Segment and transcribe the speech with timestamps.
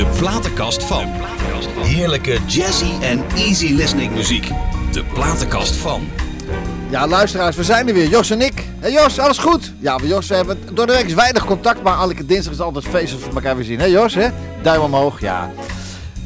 [0.00, 1.04] De platenkast van.
[1.76, 4.48] Heerlijke jazzy en easy listening muziek.
[4.92, 6.08] De platenkast van.
[6.90, 8.08] Ja, luisteraars, we zijn er weer.
[8.08, 8.64] Jos en ik.
[8.78, 9.72] Hé Jos, alles goed?
[9.78, 12.84] Ja, we Jos we hebben door de week weinig contact, maar elke dinsdag is altijd
[12.84, 13.78] feest als elkaar weer zien.
[13.78, 14.28] Hé Jos, hè?
[14.62, 15.50] Duim omhoog, ja.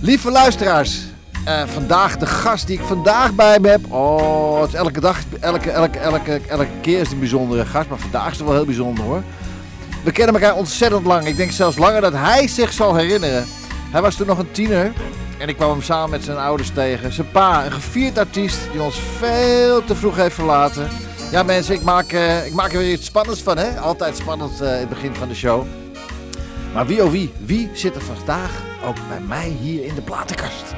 [0.00, 0.98] Lieve luisteraars,
[1.44, 3.92] eh, vandaag de gast die ik vandaag bij me heb.
[3.92, 7.88] Oh, het is elke dag, elke, elke, elke, elke keer is het een bijzondere gast,
[7.88, 9.22] maar vandaag is het wel heel bijzonder hoor.
[10.04, 11.26] We kennen elkaar ontzettend lang.
[11.26, 13.46] Ik denk zelfs langer dat hij zich zal herinneren.
[13.94, 14.92] Hij was toen nog een tiener.
[15.38, 17.12] En ik kwam hem samen met zijn ouders tegen.
[17.12, 20.88] Zijn pa, een gevierd artiest die ons veel te vroeg heeft verlaten.
[21.30, 23.80] Ja mensen, ik maak, eh, ik maak er weer iets spannends van hè.
[23.80, 25.64] Altijd spannend eh, in het begin van de show.
[26.72, 30.74] Maar wie oh wie, wie zit er vandaag ook bij mij hier in de platenkast?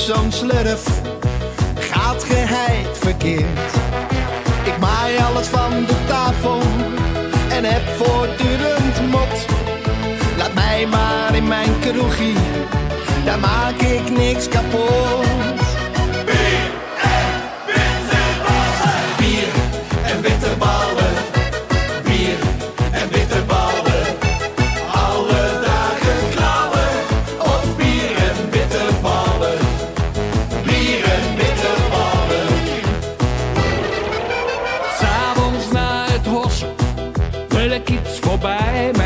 [0.00, 0.84] Zo'n slurf
[1.78, 3.70] gaat geheid verkeerd.
[4.64, 6.60] Ik maai alles van de tafel
[7.48, 9.46] en heb voortdurend mot.
[10.38, 12.36] Laat mij maar in mijn kroegie,
[13.24, 15.69] daar maak ik niks kapot.
[38.42, 38.99] Ik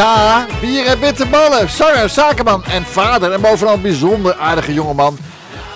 [0.00, 1.70] Ja, bier en bitterballen.
[1.70, 3.32] Zanger, zakenman en vader.
[3.32, 5.18] En bovenal een bijzonder aardige jongeman.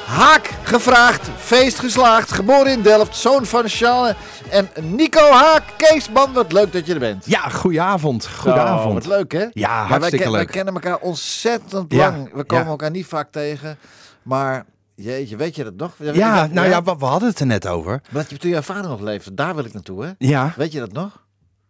[0.07, 2.33] Haak gevraagd, feest geslaagd.
[2.33, 4.15] Geboren in Delft, zoon van Charles
[4.51, 5.63] en Nico Haak.
[5.77, 7.27] Kees, man, wat leuk dat je er bent.
[7.27, 8.25] Ja, goedenavond.
[8.25, 8.95] Oh, Goedenavond.
[8.95, 9.47] wat leuk, hè?
[9.53, 10.45] Ja, Maar hartstikke wij, leuk.
[10.53, 12.31] wij kennen elkaar ontzettend Ja, lang.
[12.35, 12.71] We komen ja.
[12.71, 13.79] elkaar niet vaak tegen.
[14.23, 14.65] Maar,
[14.95, 15.93] jeetje, weet je dat nog?
[15.99, 18.01] Ja, nou ja, we, we hadden het er net over.
[18.11, 20.11] Dat je toen jouw vader nog leefde, daar wil ik naartoe, hè?
[20.19, 21.23] Ja, Weet je dat nog?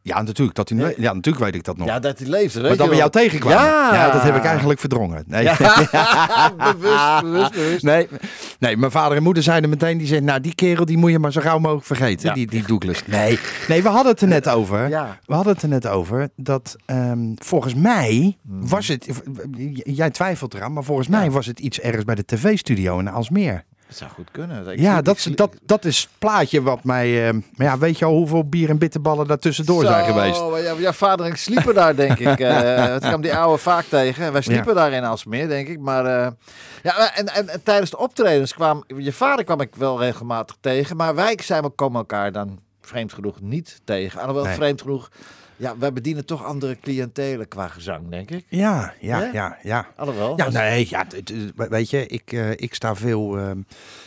[0.04, 0.56] Ja natuurlijk.
[0.56, 0.92] Dat hij, Ja.
[0.96, 1.86] ja, natuurlijk weet ik dat nog.
[1.86, 3.64] Ja, dat hij leefde, weet maar dat we jou tegenkwamen.
[3.96, 4.10] Ja.
[4.10, 5.24] dat heb ik eigenlijk verdrongen.
[5.26, 5.44] Nee.
[6.56, 7.82] bewust, bewust, bewust.
[7.82, 8.08] Nee,
[8.58, 11.18] nee, mijn vader en moeder zeiden meteen, die zeiden, nou die kerel die moet je
[11.18, 13.06] maar zo gauw mogelijk vergeten, die, die Douglas.
[13.06, 13.38] Nee,
[13.68, 14.88] nee, we hadden het er net over.
[14.88, 15.18] Ja.
[15.26, 18.68] We hadden het er net over dat ehm, volgens mij Hmm.
[18.68, 19.08] was het,
[19.84, 23.64] jij twijfelt eraan, maar volgens mij was het iets ergens bij de tv-studio in Alsmeer.
[23.94, 24.68] Zou goed kunnen.
[24.68, 27.28] Ik Ja, dat, ik dat, dat is het plaatje wat mij...
[27.28, 30.40] eh, maar ja, weet je al hoeveel bier en bitterballen daar tussendoor zijn geweest?
[30.64, 32.38] Ja, jouw vader en ik sliepen daar, denk ik.
[32.44, 34.32] Eh ik kwam die oude vaak tegen.
[34.32, 35.78] Wij sliepen daar in Alsmeer, denk ik.
[35.80, 36.30] Maar eh,
[36.82, 38.84] ja, en, en, en tijdens de optredens kwam...
[38.96, 40.96] Je vader kwam ik wel regelmatig tegen.
[40.96, 44.20] Maar wij zijn, komen elkaar dan vreemd genoeg niet tegen.
[44.20, 44.54] Alhoewel, Nee.
[44.54, 45.08] vreemd genoeg...
[45.56, 48.44] Ja, wij bedienen toch andere cliëntelen qua gezang, denk ik.
[48.48, 49.86] Ja, ja, ja, ja.
[49.96, 50.32] Alhoewel.
[50.36, 51.06] Ja, als- nee, ja,
[51.54, 53.50] weet je, ik, eh, ik sta veel, eh,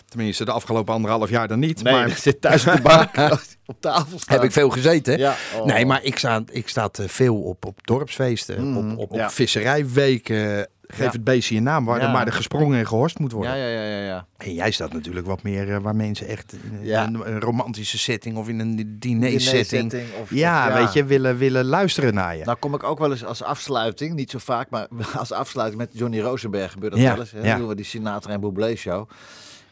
[0.05, 3.15] tenminste de afgelopen anderhalf jaar dan niet, Nee, maar dat zit thuis op de bank
[3.65, 4.35] op tafel staan.
[4.35, 5.17] heb ik veel gezeten.
[5.17, 5.65] Ja, oh.
[5.65, 9.29] Nee, maar ik sta, ik sta veel op, op dorpsfeesten, Mhm, op, op, op ja.
[9.29, 10.67] visserijweken.
[10.87, 11.11] Geef Ja.
[11.11, 12.05] het beestje een naam waar Ja.
[12.05, 13.57] er maar er gesprongen en gehorst moet worden.
[13.57, 14.25] Ja, ja, ja, ja, ja.
[14.37, 17.03] En jij staat natuurlijk wat meer eh, waar mensen echt in Ja.
[17.05, 19.93] een, een romantische setting of in een diner-setting.
[20.29, 22.43] Ja, weet je, willen, willen luisteren naar je.
[22.45, 24.87] Nou kom ik ook wel eens als afsluiting, niet zo vaak, maar
[25.17, 27.31] als afsluiting met Johnny Rosenberg gebeurt dat Ja, wel eens.
[27.31, 27.37] Hè?
[27.39, 27.49] ja.
[27.49, 29.09] Dan doen we die Sinatra en Bublé show.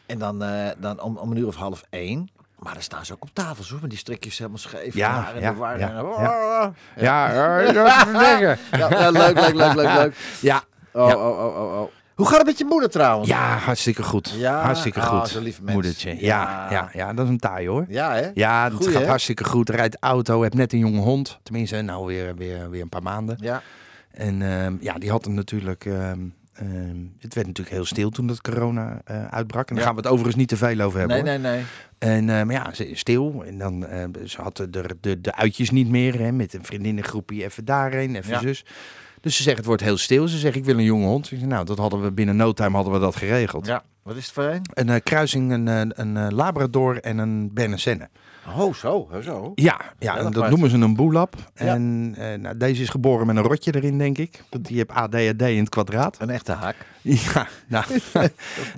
[0.06, 2.28] En dan, eh, dan om, om een uur of half één.
[2.58, 4.94] Maar dan staan ze ook op tafel, zo, met die strikjes helemaal scheef.
[4.94, 5.78] Ja, en ja, de war.
[5.78, 6.72] ja, en- ja.
[6.96, 7.30] ja,
[7.60, 7.74] eh.
[8.70, 10.14] Ja, ja, leuk, leuk, leuk, leuk, leuk.
[10.40, 10.62] Ja,
[10.96, 11.16] Oh, Ja.
[11.16, 11.88] oh, oh, oh, oh.
[12.14, 13.28] Hoe gaat het met je moeder trouwens?
[13.28, 14.34] Ja, hartstikke goed.
[14.36, 14.60] Ja?
[14.62, 15.60] hartstikke Ah, goed.
[15.62, 16.10] Moedertje.
[16.10, 16.70] Ja, Ja.
[16.70, 16.90] ja.
[16.92, 17.84] Ja, dat is een taai hoor.
[17.88, 18.30] Ja, hè?
[18.34, 19.08] Ja, het Goeie, gaat hè?
[19.08, 19.68] hartstikke goed.
[19.70, 21.38] Rijdt auto, heb net een jonge hond.
[21.42, 23.36] Tenminste, nou weer, weer, weer een paar maanden.
[23.40, 23.62] Ja.
[24.10, 25.84] En ehm, ja, die had hem natuurlijk.
[25.84, 26.18] ehm,
[26.52, 29.68] ehm, het werd natuurlijk heel stil toen dat corona eh, uitbrak.
[29.68, 29.90] En daar Ja.
[29.90, 31.24] gaan we het overigens niet te veel over hebben.
[31.24, 31.42] Nee, hoor.
[31.42, 31.64] nee, nee.
[31.98, 33.42] En eh, maar ja, ze is stil.
[33.46, 34.70] En dan eh, ze had de,
[35.00, 36.18] de, de uitjes niet meer.
[36.18, 38.40] Hè, met een vriendinnengroepje even daarheen, even Ja.
[38.40, 38.64] zus.
[39.26, 40.28] Dus ze zegt, het wordt heel stil.
[40.28, 41.32] Ze zegt, ik wil een jonge hond.
[41.32, 43.66] Ik zeg, nou, dat hadden we binnen no time hadden we dat geregeld.
[43.66, 43.82] Ja.
[44.02, 44.62] Wat is het voor een?
[44.74, 48.08] Een eh, kruising, een, eh, een eh, Labrador en een Bernese.
[48.58, 49.08] Oh, zo.
[49.22, 49.52] zo.
[49.54, 51.34] Ja, ja en dat noemen ze een boelap.
[51.54, 54.42] En eh, nou, deze is geboren met een rotje erin, denk ik.
[54.50, 56.16] Want die heeft ADHD in het kwadraat.
[56.20, 56.76] Een echte haak.
[57.06, 57.84] Ja, nou.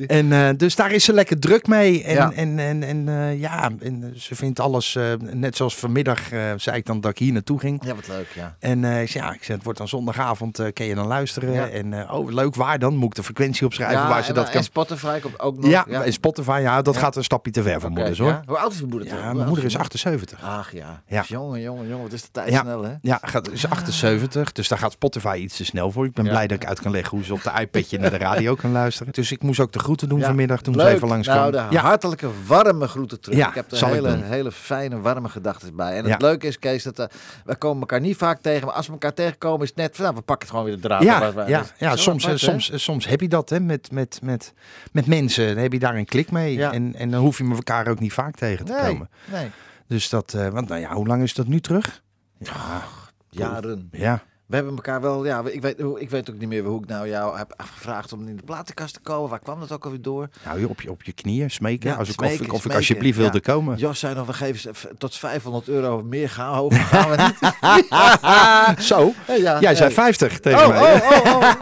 [0.06, 2.04] en eh, dus daar is ze lekker druk mee.
[2.04, 2.32] En, Ja.
[2.32, 6.76] en, en, en eh, ja, en ze vindt alles, eh, net zoals vanmiddag eh, zei
[6.76, 7.84] ik dan dat ik hier naartoe ging.
[7.84, 8.56] Ja, wat leuk, ja.
[8.58, 11.06] En eh, ik zei, ja, ik zei, het wordt dan zondagavond, eh kan je dan
[11.06, 11.52] luisteren?
[11.52, 11.68] Ja.
[11.68, 12.96] En eh, oh, leuk, waar dan?
[12.96, 14.62] Moet ik de frequentie opschrijven waar ze en, dat en kan?
[14.62, 15.70] Spotify komt ook nog.
[15.70, 17.00] Ja, en Spotify, ja, dat Ja.
[17.00, 18.28] gaat een stapje te ver voor Oké, moeders hoor.
[18.28, 18.42] ja.
[18.46, 19.08] Hoe oud is je moeder?
[19.08, 20.38] Ja, mijn moeder is je 78.
[20.42, 21.02] Ach ja.
[21.06, 21.24] Ja.
[21.28, 22.02] Jongen, jongen, jongen.
[22.02, 22.60] Wat is de tijd Ja.
[22.60, 22.92] snel, hè?
[23.02, 26.04] Ja, gaat, is 78, dus daar gaat Spotify iets te snel voor.
[26.04, 26.30] Ik ben Ja.
[26.30, 28.72] blij dat ik uit kan leggen hoe ze op de iPadje naar de radio kan
[28.72, 29.12] luisteren.
[29.12, 30.88] Dus ik moest ook de groeten doen vanmiddag toen Leuk.
[30.88, 33.38] ze even langs Nou, Ja, hartelijke, warme groeten terug.
[33.38, 35.96] Ja, ik heb er hele, hele fijne, warme gedachten bij.
[35.96, 37.06] En het leuke is, Kees, dat eh,
[37.44, 38.66] we komen elkaar niet vaak tegen.
[38.66, 40.80] Maar als we elkaar tegenkomen, is het net van, nou, we pakken het gewoon weer
[40.80, 41.02] de draad.
[41.02, 42.52] ja, ja, is ja soms, apart, eh, hè?
[42.52, 44.52] soms, eh, soms heb je dat hè, met, met, met,
[44.92, 45.46] met mensen.
[45.54, 46.62] Dan heb je daar een klik mee.
[46.64, 49.08] En, en dan hoef je elkaar ook niet vaak tegen te komen.
[49.32, 49.47] nee.
[49.88, 52.02] Dus dat, eh, want nou ja, hoe lang is dat nu terug?
[52.38, 52.82] Ja,
[53.30, 53.88] Jaren.
[53.92, 54.22] ja.
[54.46, 57.08] We hebben elkaar wel, ja, ik weet, ik weet ook niet meer hoe ik nou
[57.08, 59.30] jou heb gevraagd om in de platenkast te komen.
[59.30, 60.28] Waar kwam dat ook alweer door?
[60.44, 61.90] Nou, op je, op je knieën smeken.
[61.90, 62.78] Ja, als ik, smeken, of, ik- of ik smeken.
[62.78, 63.22] alsjeblieft Ja.
[63.22, 63.76] wilde komen.
[63.78, 68.84] Jos zei nog, we geven tot 500 euro meer gaan, hoger gaan we niet.
[68.90, 69.94] Zo, Ja, jij zei ja.
[69.94, 70.94] 50 tegen Oh, mij.
[70.94, 71.52] oh, oh,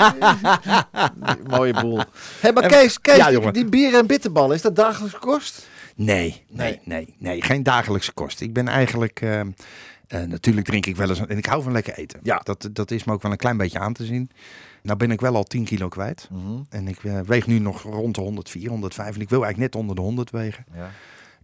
[0.93, 1.49] oh.
[1.57, 2.01] Mooie boel.
[2.41, 5.67] Hé, maar Kees, Kees die, bieren en bitterballen, is dat dagelijks kost?
[5.97, 8.41] Nee, nee, nee, nee, geen dagelijkse kost.
[8.41, 9.49] Ik ben eigenlijk, eh, eh,
[10.09, 12.21] natuurlijk drink ik wel eens, en ik hou van lekker eten.
[12.23, 12.41] Ja.
[12.43, 14.31] Dat, dat is me ook wel een klein beetje aan te zien.
[14.83, 16.29] Nou ben ik wel al 10 kilo kwijt.
[16.33, 16.63] Mhm.
[16.69, 19.15] En ik eh, weeg nu nog rond de 104, 105.
[19.15, 20.65] En ik wil eigenlijk net onder de 100 wegen.
[20.75, 20.91] Ja.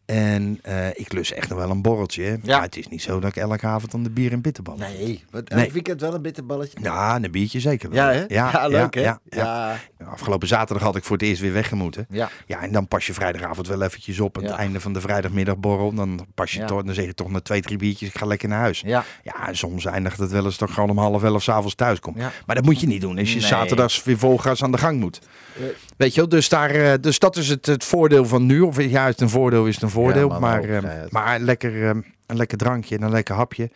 [0.06, 2.22] En eh, ik lus echt nog wel een borreltje.
[2.22, 2.36] hè.
[2.44, 4.76] Maar het is niet zo dat ik elke avond aan de bier en bitterbal.
[4.76, 5.64] Nee, wat, Nee.
[5.64, 6.78] elk weekend wel een bitterballetje?
[6.82, 7.98] Ja, een biertje zeker wel.
[7.98, 8.24] Ja, hè?
[8.28, 9.00] Ja, leuk, hè?
[9.00, 9.76] Ja, Ja.
[9.98, 10.06] ja.
[10.06, 12.06] Afgelopen zaterdag had ik voor het eerst weer weggemoeten.
[12.10, 12.30] Ja.
[12.46, 14.36] Ja, en dan pas je vrijdagavond wel eventjes op.
[14.36, 14.48] Aan Ja.
[14.50, 15.94] het einde van de vrijdagmiddagborrel.
[15.94, 16.66] Dan pas je Ja.
[16.66, 18.82] toch, dan zeg je toch na twee, drie biertjes, ik ga lekker naar huis.
[18.86, 19.04] Ja.
[19.22, 22.16] Ja, soms eindigt het wel eens toch gewoon om half elf s'avonds thuis komt.
[22.18, 22.32] Ja.
[22.46, 23.46] Maar dat moet je niet doen als je Nee.
[23.48, 25.18] zaterdags weer vol gas aan de gang moet.
[25.56, 25.62] Eh.
[25.96, 28.60] Weet je wel, dus, daar, eh, dus dat is het, het voordeel van nu.
[28.60, 30.28] Of juist een voordeel is het een voordeel.
[30.40, 31.10] maar, eh, vrijheid.
[31.12, 31.96] maar lekker, eh,
[32.26, 33.70] een lekker drankje en een lekker hapje.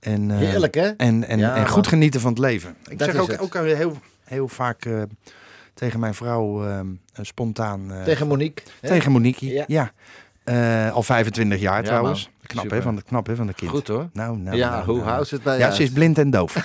[0.00, 0.88] En, eh, Heerlijk, hè?
[0.88, 2.76] En, en, Ja, en goed genieten van het leven.
[2.88, 3.40] Ik Dat zeg ook, het.
[3.40, 5.02] ook heel, heel vaak eh,
[5.74, 6.80] tegen mijn vrouw eh,
[7.20, 7.92] spontaan...
[8.04, 8.64] Tegen Monique.
[8.80, 9.64] tegen Monique, Ja.
[9.66, 10.90] ja.
[10.90, 12.30] Al 25 jaar Ja, trouwens.
[12.50, 13.70] Knap, hè, van de, knap hè, van de kind.
[13.70, 14.08] Goed hoor.
[14.12, 15.08] Nou, nou, ja, nou, hoe nou.
[15.08, 16.54] houdt ze het bij Ja, ze is blind en doof.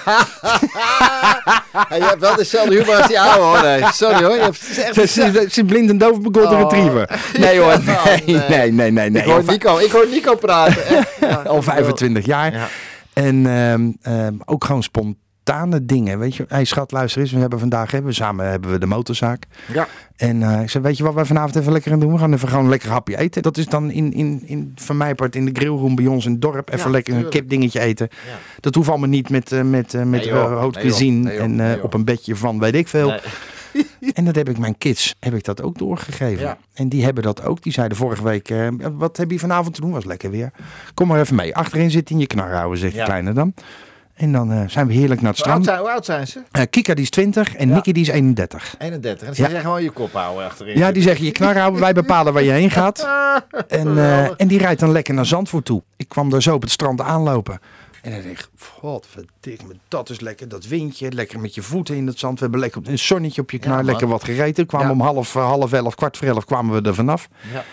[1.89, 3.61] En je hebt wel dezelfde humor als die oude hoor.
[3.61, 4.35] Nee, sorry hoor.
[4.35, 6.59] Je hebt, echt Ze is, ze is blind en doof op golden Oh.
[6.59, 7.19] retriever.
[7.39, 8.47] Nee hoor, nee, nee.
[8.49, 9.09] nee, nee, nee.
[9.09, 9.21] nee.
[9.23, 10.85] ik, hoor Nico, ik hoor Nico praten.
[10.85, 11.13] Echt.
[11.19, 12.53] Ja, Al 25 jaar.
[12.53, 12.67] Ja.
[13.13, 14.83] En ehm, ehm, ook gewoon
[15.45, 16.19] spontane dingen.
[16.19, 17.31] Weet je, hey schat, luister eens.
[17.31, 19.43] We hebben vandaag hebben we samen hebben we de motorzaak.
[19.73, 19.87] Ja.
[20.15, 22.11] En eh, ik zei, weet je wat we vanavond even lekker gaan doen?
[22.13, 23.41] We gaan even gewoon een lekker hapje eten.
[23.41, 26.31] Dat is dan in, in, in van mij part in de grillroom bij ons in
[26.31, 26.69] het dorp.
[26.73, 27.39] Even Ja, lekker een tuurlijk.
[27.41, 28.07] kipdingetje eten.
[28.11, 28.37] Ja.
[28.59, 31.43] Dat hoeft allemaal niet met, eh, met, eh, met Nee, cuisine Nee, joh.
[31.43, 33.07] en op een bedje van weet ik veel.
[33.09, 33.19] Nee.
[34.13, 36.43] En dat heb ik mijn kids heb ik dat ook doorgegeven.
[36.43, 36.57] Ja.
[36.73, 37.61] En die hebben dat ook.
[37.63, 38.53] Die zeiden vorige week,
[38.97, 39.91] wat heb je vanavond te doen?
[39.91, 40.51] Was lekker weer.
[40.93, 41.55] Kom maar even mee.
[41.55, 43.05] Achterin zit in je knar houden, zegt de Ja.
[43.05, 43.53] kleine dan.
[44.15, 45.79] En dan eh, zijn we heerlijk naar het Hoe, oud strand.
[45.79, 46.41] hoe oud zijn ze?
[46.51, 47.73] Eh, Kika die is 20 en Ja.
[47.73, 48.75] Nicky die is 31.
[48.79, 49.27] 31.
[49.27, 49.43] En dan Ja.
[49.43, 50.77] zeg jij gewoon je kop houden achterin.
[50.77, 53.07] Ja, die zeggen je knar houden, wij bepalen waar je heen gaat.
[53.67, 55.83] En, eh, en die rijdt dan lekker naar Zandvoort toe.
[55.97, 57.59] Ik kwam daar zo op het strand aanlopen.
[58.01, 58.39] En dan denk
[59.41, 60.47] ik, me, dat is lekker.
[60.47, 62.33] Dat windje, lekker met je voeten in het zand.
[62.35, 64.55] We hebben lekker een zonnetje op je knar, lekker wat gereden.
[64.55, 67.27] We kwamen om half, half elf, kwart voor elf kwamen we er vanaf.
[67.53, 67.63] Ja.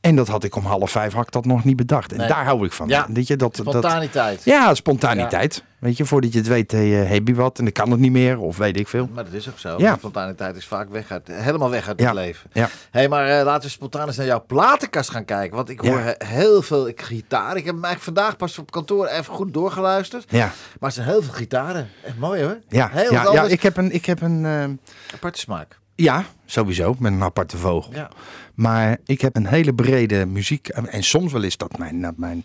[0.00, 2.12] En dat had ik om half vijf had ik dat nog niet bedacht.
[2.12, 2.28] En Nee.
[2.28, 2.88] daar hou ik van.
[2.88, 3.06] Ja.
[3.12, 4.44] Weet je, dat, dat, Spontaniteit.
[4.44, 5.64] ja, spontaniteit.
[5.78, 8.12] Weet je, voordat je het weet, eh, heb je wat en dan kan het niet
[8.12, 8.38] meer.
[8.38, 9.08] Of weet ik veel.
[9.14, 9.74] Maar dat is ook zo.
[9.78, 9.94] Ja.
[9.96, 12.06] Spontaniteit is vaak weg uit, helemaal weg uit Ja.
[12.06, 12.50] het leven.
[12.52, 12.68] Ja.
[12.90, 15.56] Hé, maar eh, laten we spontaan eens naar jouw platenkast gaan kijken.
[15.56, 17.56] Want ik hoor eh, heel veel ik, gitaar.
[17.56, 20.24] Ik heb hem eigenlijk vandaag pas op kantoor even goed doorgeluisterd.
[20.28, 21.88] Ja, Maar er zijn heel veel gitaren.
[22.04, 22.58] Echt mooi hoor.
[22.68, 25.78] ja, Heel ja, ik heb een, ik heb een eh, Aparte smaak.
[26.02, 27.94] Ja, sowieso, met een aparte vogel.
[27.94, 28.10] Ja.
[28.54, 30.68] Maar ik heb een hele brede muziek.
[30.68, 32.44] En, soms wel is dat mijn, mijn,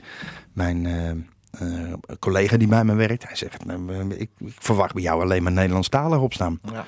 [0.53, 1.09] mijn eh,
[1.59, 3.27] eh, collega die bij me werkt.
[3.27, 6.59] Hij zegt, nou, eh, ik, ik verwacht bij jou alleen maar Nederlandstalig opstaan.
[6.71, 6.85] Ja.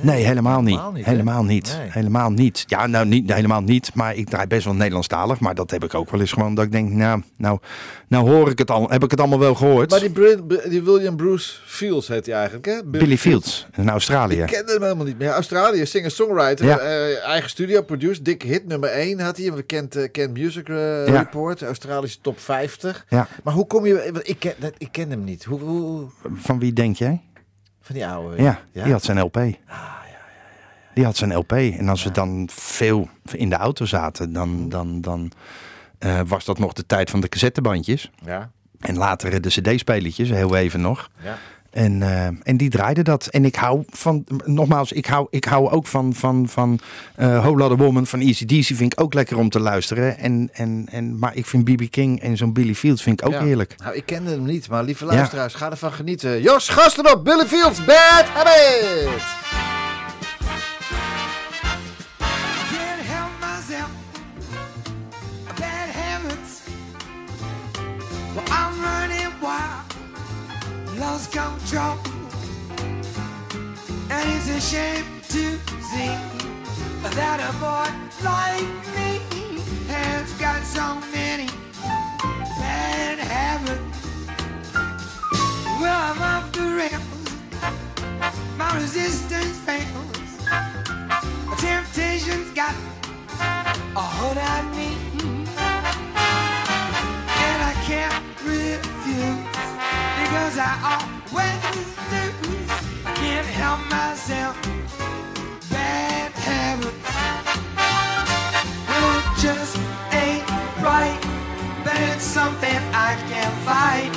[0.00, 0.78] Nee, helemaal niet.
[0.78, 1.10] helemaal niet, hè?
[1.12, 1.76] Helemaal niet.
[1.78, 1.88] Nee.
[1.90, 2.64] Helemaal niet.
[2.66, 3.94] Ja, nou niet, helemaal niet.
[3.94, 5.40] Maar ik draai best wel Nederlandstalig.
[5.40, 7.58] Maar dat heb ik ook wel eens gewoon dat ik denk, nou, nou,
[8.08, 8.88] nou hoor ik het al.
[8.90, 9.90] Heb ik het allemaal wel gehoord?
[9.90, 10.00] Maar
[10.68, 12.84] die, William Bruce Fields heet hij eigenlijk, hè?
[12.84, 14.40] Billy Fields in Australië.
[14.40, 15.30] Ik kende hem helemaal niet meer.
[15.30, 16.78] Australië, singer-songwriter, Ja.
[16.78, 19.52] eh, eigen studio, producer, dikke hit, nummer 1 had hij.
[19.52, 21.18] We kent uh, Kent Music eh, Ja.
[21.18, 23.06] Report, Australische top 50.
[23.08, 23.28] Ja.
[23.44, 25.44] Maar hoe kom je, ik ken, ik ken hem niet.
[25.44, 27.20] Hoe, hoe Van wie denk jij?
[27.88, 28.42] Van die oude.
[28.42, 29.40] Ja, die had zijn LP.
[30.94, 31.52] Die had zijn LP.
[31.52, 35.30] En als we dan veel in de auto zaten, dan, dan, dan
[35.98, 38.10] eh, was dat nog de tijd van de cassettebandjes.
[38.24, 41.10] Ja, En later de cd-spelertjes, heel even nog.
[41.22, 41.38] ja.
[41.70, 43.26] En, eh, en die draaide dat.
[43.26, 46.78] En ik hou van, nogmaals, ik hou, ik hou ook van, van, van
[47.14, 48.64] eh Whole Lotta Woman van Easy DC.
[48.64, 50.18] Vind ik ook lekker om te luisteren.
[50.18, 51.90] En, en, en, maar ik vind B.B.
[51.90, 53.42] King en zo'n Billy Fields vind ik ook Ja.
[53.42, 53.74] heerlijk.
[53.78, 56.42] Nou, ik kende hem niet, maar lieve luisteraars, ga ervan genieten.
[56.42, 59.77] Jos, gasten op, Billy Fields, Bad Habit!
[70.98, 71.96] Lost control.
[74.10, 75.58] And it's a shame to
[75.90, 76.14] see
[77.14, 77.88] that a boy
[78.24, 79.20] like me
[79.86, 81.48] has got so many
[82.58, 84.16] bad habits.
[85.80, 87.02] Well, I'm off the rails.
[88.56, 90.18] My resistance fails.
[91.60, 92.74] Temptation's got
[93.94, 94.96] a hold on me,
[97.44, 99.47] and I can't refuse
[100.28, 101.60] because I always
[102.12, 102.68] lose.
[103.06, 104.54] I can't help myself.
[105.70, 107.08] Bad habits.
[109.00, 109.74] It just
[110.12, 110.44] ain't
[110.84, 111.18] right,
[111.82, 114.12] but it's something I can't fight.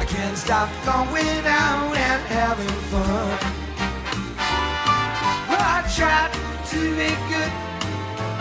[0.00, 3.36] I can't stop going out and having fun.
[5.48, 6.32] Well, I tried
[6.72, 7.52] to be good,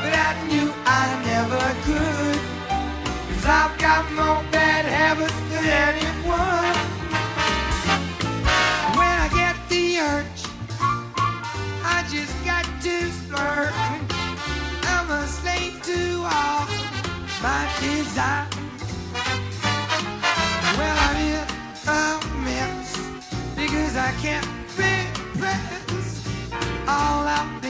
[0.01, 2.40] but I knew I never could.
[3.28, 4.71] Cause I've got more bad
[5.13, 6.75] habits than anyone.
[8.98, 10.41] When I get the urge,
[11.96, 13.74] I just got to splurge.
[14.94, 16.00] I'm a slave to
[16.36, 16.63] all
[17.44, 18.56] my desires.
[20.77, 21.44] Well, I'm in
[21.88, 22.01] a
[22.46, 22.89] mess
[23.56, 26.25] because I can't repress
[26.88, 27.61] all of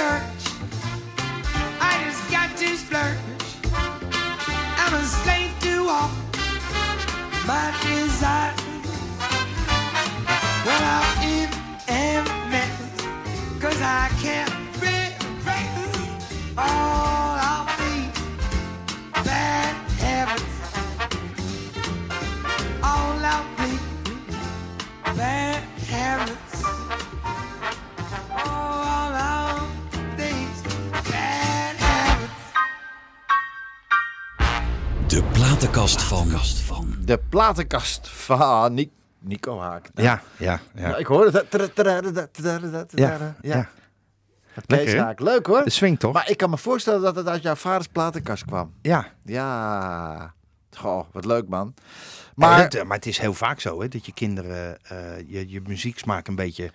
[0.00, 0.44] urge,
[1.80, 3.18] I just got to splurge.
[4.82, 6.10] I'm a slave to all
[7.46, 8.59] my desires.
[36.22, 36.96] Platenkast van.
[37.04, 39.88] De platenkast van Ni- Nico Haak.
[39.94, 40.96] Nou, Ja, ja, ja, ja.
[40.96, 41.68] ik hoorde tra-
[42.94, 43.68] Ja, Ja.
[44.66, 45.14] Lekker.
[45.16, 45.64] Leuk hoor.
[45.64, 46.12] De swing toch?
[46.12, 48.72] Maar ik kan me voorstellen dat het uit jouw vaders platenkast kwam.
[48.82, 49.06] Ja.
[49.24, 50.34] Ja.
[50.76, 51.74] Goh, wat leuk man.
[52.34, 55.50] Maar, Maar, het, maar het is heel vaak zo hè, dat je kinderen eh, je,
[55.50, 56.70] je muzieksmaak een beetje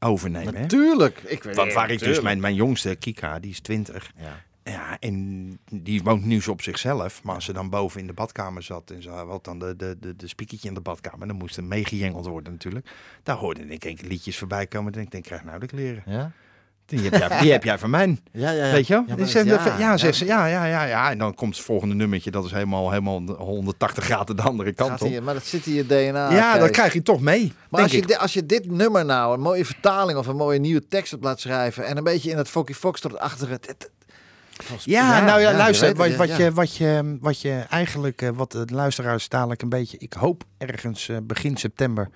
[0.00, 0.54] overnemen.
[0.54, 0.60] Hè?
[0.60, 1.22] natuurlijk.
[1.26, 4.10] Ik weet Want waar ik dus mijn, mijn jongste, Kika, die is 20.
[4.16, 4.42] Ja.
[4.64, 7.22] Ja, en die woont nu zo op zichzelf.
[7.22, 9.96] Maar als ze dan boven in de badkamer zat en ze had dan de, de,
[10.00, 12.90] de, de spiekertje in de badkamer, dan moest er meegejengeld worden natuurlijk.
[13.22, 14.92] Daar hoorde ik enkele liedjes voorbij komen.
[14.92, 16.02] En ik denk, krijg nou de kleren.
[16.06, 16.30] Ja?
[16.86, 18.06] Die heb jij, die heb jij van mij.
[18.32, 18.72] Ja, ja, ja.
[18.72, 19.04] Weet je wel?
[19.44, 21.10] Ja, ja, ja, zegt ze, ja, ja, ja, ja.
[21.10, 22.30] En dan komt het volgende nummertje.
[22.30, 25.08] Dat is helemaal, helemaal 180 graden de andere kant Gaat op.
[25.08, 26.30] hier- maar dat zit in je DNA.
[26.32, 27.52] ja, dat krijg je toch mee.
[27.70, 28.14] Maar als je, ik.
[28.14, 31.40] als je dit nummer nou een mooie vertaling of een mooie nieuwe tekst op laat
[31.40, 33.50] schrijven en een beetje in het Focky Foxtrot-achtige...
[33.60, 33.90] dit- dit-
[34.84, 36.36] Ja, nou ja, luister, wat, het, wat, ja.
[36.36, 40.44] Je, wat, je, wat je eigenlijk, eh, wat de luisteraars dadelijk een beetje, ik hoop
[40.58, 42.08] ergens eh, begin september,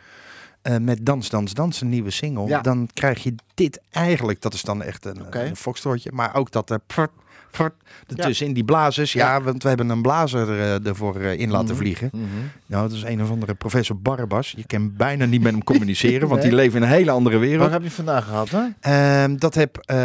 [0.62, 4.62] eh, met Dans, Dans, Dans, een nieuwe single, dan krijg je dit eigenlijk, dat is
[4.62, 5.52] dan echt een, Oké.
[5.62, 7.10] een maar ook dat er prrt,
[7.50, 7.72] prrt,
[8.06, 11.76] ertussen in die blazers, ja, want we hebben een blazer eh, ervoor eh, in laten
[11.76, 12.10] vliegen.
[12.12, 12.24] Mhm.
[12.66, 14.54] Nou, dat is een of andere professor Barbas.
[14.56, 17.62] Je kan bijna niet met hem communiceren, want die leven in een hele andere wereld.
[17.62, 18.62] Waar heb je vandaag gehad, hè?
[18.80, 19.96] Ehm, dat heb eh,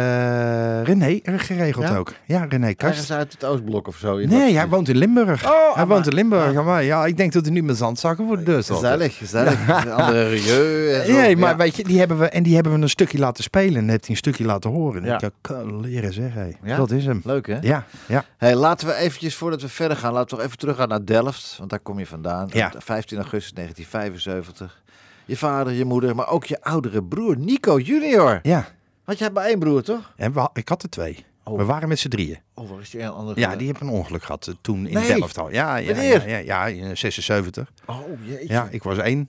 [0.82, 1.96] René er geregeld Ja?
[1.96, 2.12] ook.
[2.24, 2.92] Ja, René Kast.
[2.92, 4.16] Ergens uit het Oostblok of zo.
[4.18, 5.44] Nee, hij woont in Limburg.
[5.50, 6.64] Oh, hij woont in Limburg.
[6.64, 8.76] Maar ja, ik denk dat hij nu met zandzakken voor de deur staat.
[8.76, 9.70] Gezellig, gezellig.
[9.90, 11.12] Andere milieu en zo.
[11.12, 11.56] Nee, maar Ja.
[11.56, 13.76] weet je, die hebben we, en die hebben we een stukje laten spelen.
[13.82, 15.02] En heeft hij een stukje laten horen.
[15.02, 15.20] En Ja.
[15.22, 16.50] ik kan leren zeggen, hé.
[16.70, 16.76] Ja?
[16.76, 17.20] dat is hem.
[17.24, 17.58] Leuk, hè?
[17.60, 18.24] Ja, ja.
[18.36, 21.54] Hey, laten we eventjes, voordat we verder gaan, laten we toch even teruggaan naar Delft.
[21.58, 22.48] Want daar kom je vandaan.
[22.52, 22.72] Ja.
[22.78, 24.82] 15 augustus 1975.
[25.26, 28.38] Je vader, je moeder, maar ook je oudere broer Nico junior.
[28.42, 28.66] ja.
[29.04, 30.12] Want je hebt maar één broer, toch?
[30.16, 31.24] En we, ik had er twee.
[31.44, 31.56] Oh.
[31.58, 32.38] We waren met z'n drieën.
[32.54, 33.40] Oh, waar is die een andere?
[33.40, 35.06] Ja, die hebben een ongeluk gehad eh, toen in Nee.
[35.18, 35.50] Delft al.
[35.50, 37.72] Ja, ja, ja, ja, ja, in 76.
[37.86, 38.52] Oh, jeetje.
[38.52, 39.28] Ja, ik was één.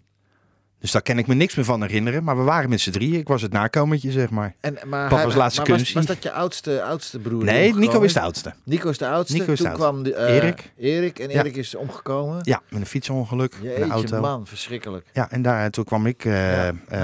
[0.84, 2.24] Dus daar kan ik me niks meer van herinneren.
[2.24, 3.20] Maar we waren met z'n drieën.
[3.20, 4.56] Ik was het nakomertje, zeg maar.
[4.60, 5.94] En, maar Papa's hij- laatste maar was, kunstje.
[5.98, 7.44] was dat je oudste, oudste broer?
[7.44, 8.54] Nee, Nico is de oudste.
[8.64, 9.38] Nico is de oudste.
[9.38, 9.90] Nico is de Toen oudste.
[9.92, 10.72] kwam de, eh, Erik.
[10.78, 11.20] Erik.
[11.20, 11.40] En Ja.
[11.40, 12.40] Erik is omgekomen.
[12.42, 13.54] Ja, met een fietsongeluk.
[13.54, 14.20] in Jeetje, de auto.
[14.20, 15.06] man, verschrikkelijk.
[15.14, 16.34] Ja, en daar, toen kwam ik, eh,
[16.66, 17.00] Ja, eh,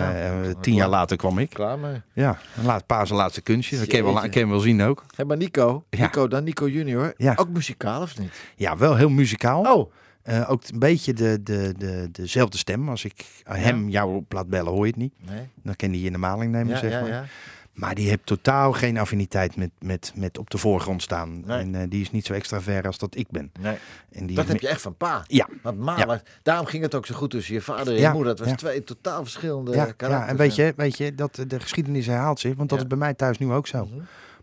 [0.45, 0.53] ja.
[0.61, 1.49] tien jaar later kwam ik.
[1.49, 2.01] Klaar mee.
[2.13, 3.77] Ja, een laat, pa zijn laatste kunstje.
[3.77, 5.03] Dat kan je wel, kan je wel zien ook.
[5.15, 5.83] Hey, maar Nico.
[5.89, 7.13] Nico, dan Nico junior.
[7.35, 8.31] Ook muzikaal of niet?
[8.55, 9.61] Ja, wel heel muzikaal.
[9.75, 9.91] Oh,
[10.29, 12.89] Eh, ook een beetje de, de, de, dezelfde stem.
[12.89, 15.13] Als ik hem jou op laat bellen, hoor je het niet.
[15.29, 15.47] nee.
[15.63, 17.09] Dan kan hij je in de maling nemen, Ja, zeg ja, maar.
[17.09, 17.25] ja.
[17.73, 21.43] Maar die heeft totaal geen affiniteit met, met, met op de voorgrond staan.
[21.45, 21.59] Nee.
[21.59, 23.51] En eh, die is niet zo extravert als dat ik ben.
[23.59, 23.75] Nee.
[24.11, 25.23] En die Dat heb je echt van pa.
[25.27, 26.05] Ja, Want ma, Ja.
[26.05, 28.29] was- daarom ging het ook zo goed tussen je vader en je Ja, moeder.
[28.35, 28.55] Dat was ja.
[28.55, 30.11] twee totaal verschillende ja, karakters.
[30.11, 32.55] ja, en weet je, weet je dat de geschiedenis herhaalt zich.
[32.55, 33.85] Want dat is bij mij thuis nu ook zo.
[33.85, 33.99] Mhm.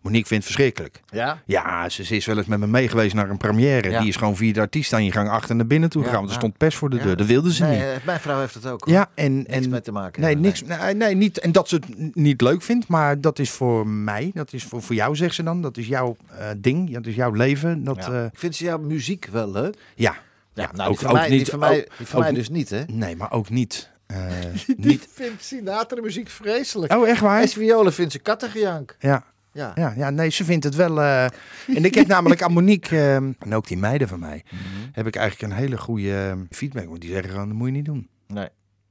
[0.06, 1.00] Monique vindt het verschrikkelijk.
[1.10, 1.42] Ja?
[1.46, 3.90] Ja, ze, ze is wel eens met me mee geweest naar een première.
[3.90, 3.98] Ja.
[4.00, 6.24] Die is gewoon via de artiest aan je gang achter naar binnen toe Ja, gegaan.
[6.24, 6.46] Want er ja.
[6.46, 7.02] stond pers voor de Ja.
[7.02, 7.16] deur.
[7.16, 7.82] Dat wilde ze Nee, niet.
[7.82, 8.86] eh, mijn vrouw heeft het ook.
[8.88, 10.22] Ja, en, Niks en te maken.
[10.22, 11.38] Nee, niks, nee, nee, niet.
[11.38, 14.82] En dat ze het niet leuk vindt, maar dat is voor mij, dat is voor,
[14.82, 15.62] voor jou, zegt ze dan.
[15.62, 17.84] Dat is jouw eh, ding, dat is jouw leven.
[17.84, 18.12] Dat, Ja.
[18.14, 19.74] ja, Vindt ze jouw muziek wel leuk?
[19.94, 20.16] ja.
[20.54, 22.82] Ja, nou, ook- die van ook mij, die van mij, die ook dus niet, hè?
[22.86, 23.90] Nee, maar ook niet.
[24.06, 24.16] eh,
[24.66, 25.08] Die niet.
[25.14, 26.92] vindt Sinatra muziek vreselijk.
[26.92, 27.42] Oh, echt waar?
[27.42, 28.96] En violen vindt ze kattengejank.
[28.98, 29.24] Ja,
[29.56, 29.72] Ja.
[29.74, 31.00] ja, ja, nee, ze vindt het wel.
[31.02, 31.24] eh,
[31.66, 34.62] en ik heb namelijk aan Monique, eh, en ook die meiden van mij, Mhm.
[34.92, 36.86] heb ik eigenlijk een hele goede eh, feedback.
[36.88, 38.08] Want die zeggen gewoon, dat moet je niet doen.
[38.26, 38.48] Nee.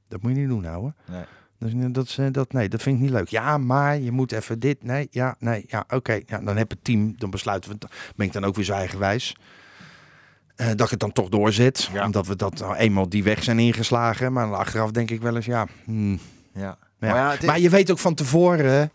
[0.08, 0.94] Dat moet je niet doen, ouwe.
[1.10, 1.22] Nee.
[1.58, 3.28] Dus, dat, is, eh, dat, nee, dat vind ik niet leuk.
[3.28, 4.82] Ja, maar je moet even dit.
[4.84, 6.20] Nee, ja, nee, ja, oké.
[6.26, 7.76] Ja, dan heb het team, dan besluiten we,
[8.16, 9.36] ben ik dan ook weer zo eigenwijs.
[10.56, 11.90] eh, dat ik het dan toch doorzet.
[11.92, 12.04] Ja.
[12.04, 14.32] Omdat we dat nou eenmaal die weg zijn ingeslagen.
[14.32, 15.66] Maar achteraf denk ik wel eens, ja.
[15.84, 16.18] hmm,
[16.54, 16.60] Ja.
[16.60, 16.76] ja.
[16.98, 18.90] Maar ja, is- Maar je weet ook van tevoren,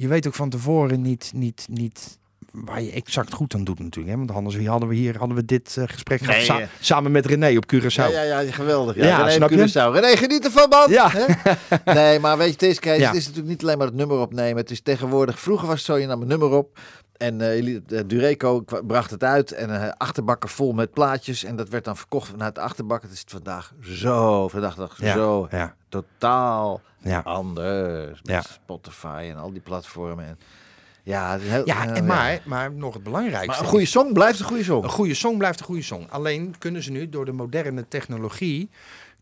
[0.00, 2.18] je weet ook van tevoren niet, niet, niet
[2.52, 4.14] waar je exact goed aan doet natuurlijk.
[4.14, 4.18] Hè?
[4.18, 6.66] Want anders wie hadden we hier hadden we dit eh, gesprek gehad sa- eh.
[6.80, 7.94] samen met René op Curaçao.
[8.12, 8.94] Ja, ja, ja, geweldig.
[8.96, 9.56] Ja, Ja, René snap je?
[9.56, 9.92] Curaçao.
[10.00, 10.90] René, geniet ervan, man.
[10.90, 11.10] Ja.
[11.12, 11.24] Hè?
[11.94, 14.18] Nee, maar weet je, het is, Kees, het is natuurlijk niet alleen maar het nummer
[14.18, 14.56] opnemen.
[14.56, 16.78] Het is tegenwoordig, vroeger was het zo, je nam een nummer op.
[17.16, 21.44] En eh, Dureco bracht het uit en een achterbakken vol met plaatjes.
[21.44, 23.02] En dat werd dan verkocht naar het achterbak.
[23.02, 27.20] Het is vandaag zo, vandaag de dag zo ja, totaal ja.
[27.24, 28.20] anders.
[28.22, 28.40] Met Ja.
[28.42, 30.26] Spotify en al die platformen.
[30.26, 30.38] En,
[31.02, 33.46] ja, het is heel, ja, heel- en maar, maar nog het belangrijkste.
[33.46, 34.82] Maar een goede song blijft een goede song.
[34.84, 36.06] Een goede song blijft een goede song.
[36.10, 38.70] Alleen kunnen ze nu door de moderne technologie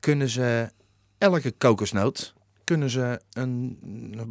[0.00, 0.70] kunnen ze
[1.18, 3.78] elke kokosnoot kunnen ze een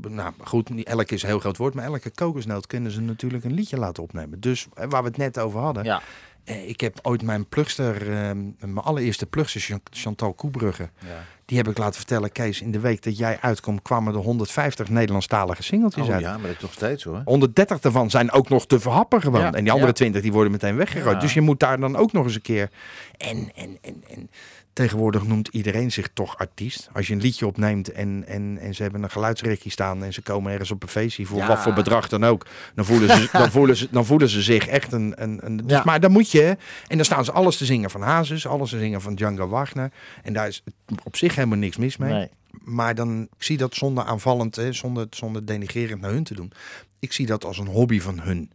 [0.09, 3.43] nou goed niet elke is een heel groot woord maar elke kokosnoot kunnen ze natuurlijk
[3.43, 4.39] een liedje laten opnemen.
[4.39, 5.83] Dus eh, waar we het net over hadden.
[5.83, 6.01] Ja.
[6.47, 11.23] Eh, Ik heb ooit mijn plugster, eh, mijn allereerste plugster Chan- Chantal Koebrugge, Ja.
[11.45, 14.89] die heb ik laten vertellen, Kees, in de week dat jij uitkomt kwamen er 150
[14.89, 16.21] Nederlandstalige singeltjes Oh, uit.
[16.21, 17.21] ja, maar dat is nog steeds hoor.
[17.25, 19.41] 130 daarvan zijn ook nog te verhappen gewoon.
[19.41, 19.93] Ja, en die andere ja.
[19.93, 21.15] 20 die worden meteen weggegooid.
[21.15, 21.21] Ja.
[21.21, 22.69] Dus je moet daar dan ook nog eens een keer.
[23.17, 24.29] En, en, en, en
[24.77, 26.89] tegenwoordig noemt iedereen zich toch artiest.
[26.93, 30.21] Als je een liedje opneemt en, en, en ze hebben een geluidsrekje staan en ze
[30.21, 31.47] komen ergens op een feestje voor Ja.
[31.47, 32.45] wat voor bedrag dan ook.
[32.75, 35.13] Dan voelen ze, dan voelen ze, dan voelen ze zich echt een.
[35.15, 35.81] een, een dus, Ja.
[35.85, 36.57] Maar dan moet je.
[36.87, 39.91] En dan staan ze alles te zingen van Hazes, alles te zingen van Django Wagner.
[40.23, 40.63] En daar is
[41.03, 42.13] op zich helemaal niks mis mee.
[42.13, 42.29] Nee.
[42.63, 46.51] Maar dan ik zie dat zonder aanvallend, hè, zonder, zonder denigerend naar hun te doen.
[46.99, 48.51] Ik zie dat als een hobby van hun.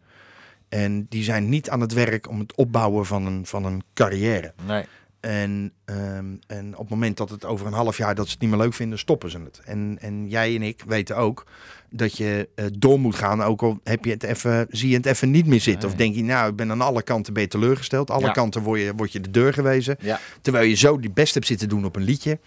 [0.69, 4.53] En die zijn niet aan het werk om het opbouwen van een, van een carrière.
[4.67, 4.85] Nee.
[5.23, 8.41] En, ehm, en op het moment dat het over een half jaar dat ze het
[8.41, 9.61] niet meer leuk vinden, stoppen ze het.
[9.65, 11.47] En, en jij en ik weten ook
[11.91, 15.07] dat je eh, door moet gaan, ook al heb je het even, zie je het
[15.07, 15.89] even niet meer zitten.
[15.89, 18.11] Of denk je, nou, ik ben aan alle kanten ben je teleurgesteld.
[18.11, 18.33] Alle Ja.
[18.33, 19.97] kanten word je, word je de deur gewezen.
[20.01, 20.21] Ja.
[20.41, 22.39] Terwijl je zo die best hebt zitten doen op een liedje.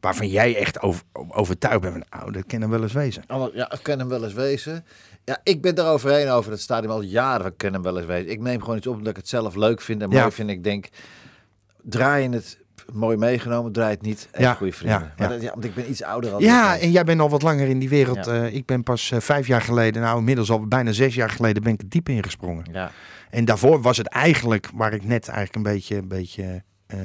[0.00, 3.22] Waarvan jij echt over, overtuigd bent van, nou, dat kan hem wel eens wezen.
[3.26, 4.84] Alle- Ja, ik kan hem wel eens wezen.
[5.24, 7.46] Ja, ik ben er overheen over het stadium al jaren.
[7.46, 8.30] Ik kan hem wel eens wezen.
[8.30, 10.20] Ik neem gewoon iets op omdat ik het zelf leuk vind en Ja.
[10.20, 10.50] mooi vind.
[10.50, 10.86] Ik denk,
[11.82, 12.58] draai je het
[12.92, 14.28] mooi meegenomen, draai het niet.
[14.30, 14.98] Even Ja, goede vrienden.
[15.00, 15.32] ja, Maar ja.
[15.34, 16.40] dat- ja, want ik ben iets ouder al.
[16.42, 18.24] Ja, en jij bent al wat langer in die wereld.
[18.26, 18.32] Ja.
[18.44, 21.62] Eh, ik ben pas eh, vijf jaar geleden, nou inmiddels al bijna zes jaar geleden,
[21.62, 22.64] ben ik er diep ingesprongen.
[22.72, 22.90] ja.
[23.30, 26.98] En daarvoor was het eigenlijk, waar ik net eigenlijk een beetje, een beetje eh,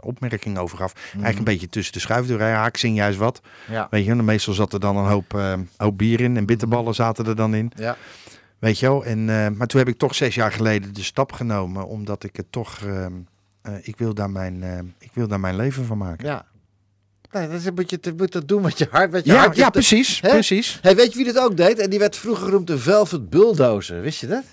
[0.00, 2.48] opmerking over gaf, eigenlijk een beetje tussen de schuifdeuren.
[2.48, 3.40] Ja, ik zing juist wat.
[3.70, 3.86] Ja.
[3.90, 7.26] Weet je, meestal zat er dan een hoop, eh, hoop bier in en bitterballen zaten
[7.26, 7.72] er dan in.
[7.76, 7.96] Ja.
[8.60, 9.04] Weet je wel.
[9.04, 12.36] En, eh, maar toen heb ik toch zes jaar geleden de stap genomen, omdat ik
[12.36, 13.12] het toch, ehm,
[13.62, 16.26] eh, ik, wil daar mijn, eh, ik wil daar mijn leven van maken.
[16.26, 16.48] ja.
[17.32, 19.10] Nee, dat is een beetje, je moet dat doen met je hart.
[19.10, 20.28] Met je Ja, hart ja, precies, Hè?
[20.28, 20.78] precies.
[20.82, 21.78] Hey, weet je wie dat ook deed?
[21.78, 24.00] En die werd vroeger genoemd de Velvet Bulldozer.
[24.00, 24.44] Wist je dat?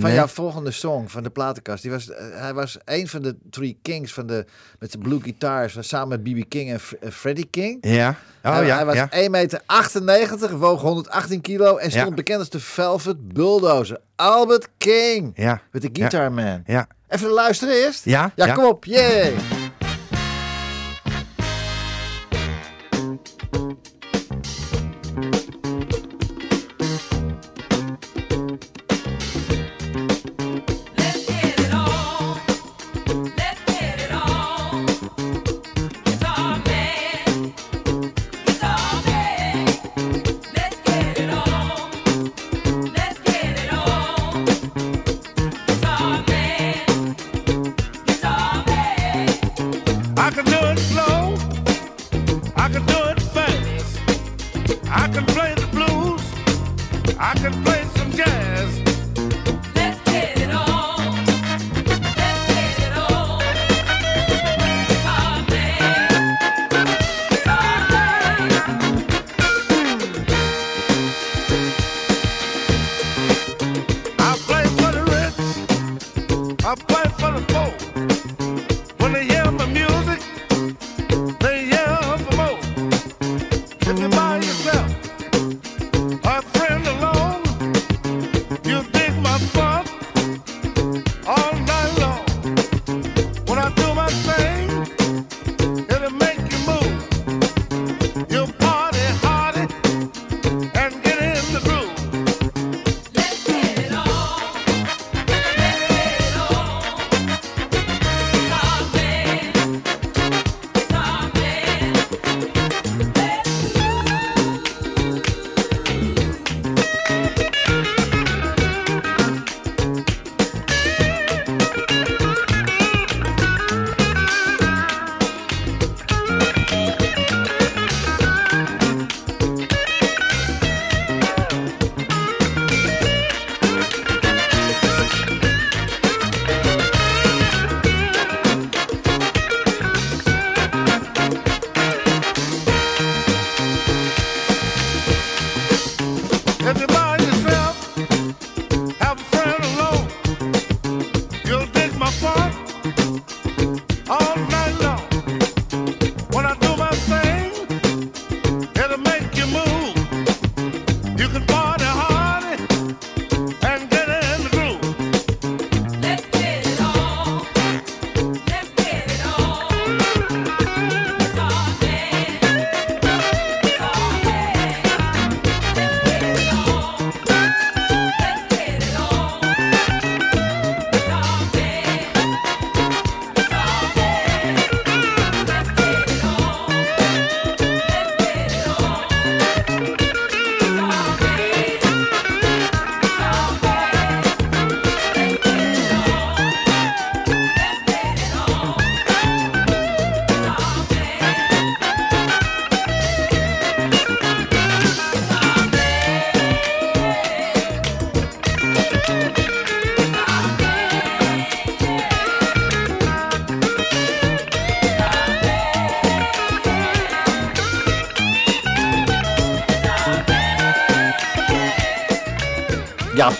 [0.00, 1.82] Van jouw volgende song van de platenkast.
[1.82, 4.44] Die was, eh, hij was een van de Three Kings van de,
[4.78, 5.76] met zijn blue guitars.
[5.80, 6.48] Samen met B.B.
[6.48, 7.78] King en F- eh, Freddie King.
[7.80, 8.16] Ja.
[8.44, 8.76] Oh hij, ja.
[8.76, 9.08] hij was ja.
[9.10, 12.14] 1,98 meter, woog 118 kilo en stond Ja.
[12.14, 14.00] bekend als de Velvet Bulldozer.
[14.16, 15.32] Albert King.
[15.34, 15.60] Ja.
[15.72, 16.62] Met de Guitar Man.
[16.66, 16.86] Ja.
[17.08, 18.04] Even luisteren eerst.
[18.04, 18.54] Ja, Ja, ja.
[18.54, 18.84] kom op.
[18.84, 19.34] Yay.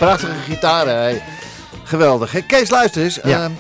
[0.07, 0.95] Prachtige gitaren.
[0.95, 1.23] Hey.
[1.85, 2.33] Geweldig.
[2.33, 3.15] Hey, Kees, luister eens.
[3.23, 3.45] Ja.
[3.45, 3.53] Ehm,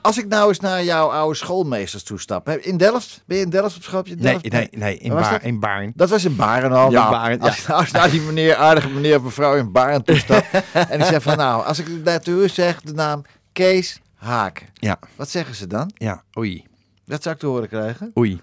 [0.00, 2.48] als ik nou eens naar jouw oude schoolmeesters toestap.
[2.48, 3.22] In Delft?
[3.26, 3.96] Ben je in Delft op school?
[3.98, 5.42] Heb je in Nee, nee, nee, in, Baar, dat?
[5.42, 5.92] in Baarn.
[5.94, 6.90] Dat was in Baren al.
[6.90, 10.46] Ja, Nou, Baren, als, nou die meneer, aardige meneer of mevrouw in Baren toestapt.
[10.90, 14.64] en ik zeg van nou, als ik daartoe zeg de naam Kees Haak.
[14.74, 15.90] Ja, Wat zeggen ze dan?
[15.94, 16.64] ja, oei,
[17.04, 18.10] Dat zou ik te horen krijgen.
[18.18, 18.40] oei.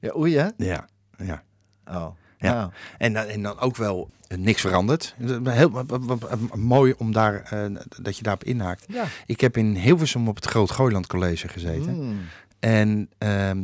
[0.00, 0.48] Ja, oei hè?
[0.56, 0.86] Ja,
[1.16, 1.42] ja.
[1.90, 2.06] Oh.
[2.52, 2.70] Ja.
[2.98, 5.14] En, dan- en dan ook wel eh, niks veranderd.
[5.44, 7.64] Heel w- mooi om daar, eh,
[8.02, 8.84] dat je daarop inhaakt.
[8.88, 9.04] Ja.
[9.26, 11.94] Ik heb in Hilversum op het Groot Gooiland College gezeten.
[12.04, 12.18] Mm.
[12.60, 13.58] En ehm,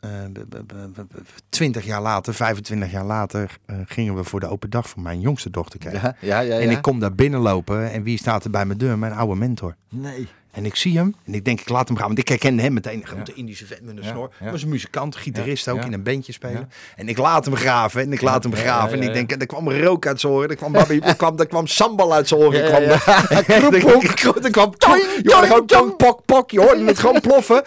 [0.00, 4.70] eh, b- b- 20 jaar later, 25 jaar later, eh, gingen we voor de open
[4.70, 6.00] dag van mijn jongste dochter kijken.
[6.02, 6.58] Ja, ja, ja.
[6.58, 8.98] En ik kom daar binnenlopen en wie staat er bij mijn deur?
[8.98, 9.76] Mijn oude mentor.
[9.88, 10.28] Nee.
[10.58, 12.06] En ik zie hem en ik denk, ik laat hem gaan.
[12.06, 13.00] Want ik herkende hem meteen.
[13.00, 14.30] Een grote Indische vet met een snor.
[14.40, 14.50] ja.
[14.50, 16.70] was een muzikant, gitarist ook, in een bandje spelen.
[16.96, 18.92] En ik laat hem graven en ik laat hem graven.
[19.00, 20.48] En ik denk, en er kwam rook uit zijn oren.
[20.48, 22.64] Er kwam, babi, er kwam, er kwam sambal uit zijn oren.
[22.68, 23.02] Kwam er-
[23.72, 24.70] Er kwam
[25.22, 26.50] je hoorde gewoon tong, pok, pok.
[26.50, 27.62] Je hoorde het gewoon ploffen.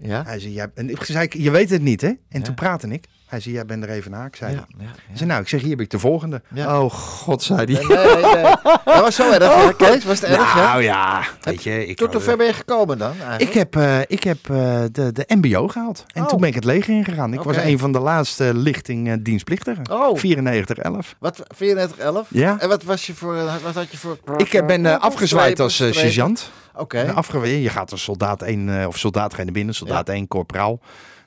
[0.00, 0.22] Ja?
[0.26, 2.12] Hij zei, jij, en ik zei, je weet het niet hè?
[2.28, 3.04] En toen praatte ik.
[3.34, 4.24] Hij zei, jij bent er even na.
[4.24, 4.84] Ik zei, Ja, ja.
[4.84, 6.42] ja, Ik zei, nou, ik zeg, hier heb ik de volgende.
[6.54, 6.80] Ja.
[6.82, 7.84] Oh god, zei hij.
[7.96, 8.42] Nee, nee, nee.
[8.84, 10.04] Dat was zo erg, hè, Kees?
[10.04, 10.60] Was het erg, hè?
[10.62, 11.86] Nou ja, weet je.
[11.86, 13.10] Ik, Tot hoe ver ben je gekomen dan?
[13.10, 13.40] eigenlijk?
[13.42, 16.04] Ik heb, eh, ik heb eh, de, de MBO gehaald.
[16.12, 16.28] En Oh.
[16.28, 17.32] toen ben ik het leger ingegaan.
[17.32, 19.90] Ik was een van de laatste lichting eh, dienstplichtigen.
[19.90, 20.18] Oh.
[20.18, 21.16] 94-11.
[21.18, 22.26] Wat, 34, 11?
[22.30, 22.56] Ja.
[22.60, 24.18] En wat, was je voor, eh, wat had je voor...
[24.36, 26.50] Ik eh, ben afgezwaaid als sergeant.
[26.76, 27.12] Oké.
[27.14, 30.80] Afgewe- je gaat als soldaat 1, of soldaat naar binnen, soldaat 1, corporaal.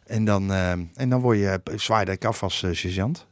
[0.08, 3.28] En dan, eh, en dan word je, eh, zwaaide ik af als eh, sergeant.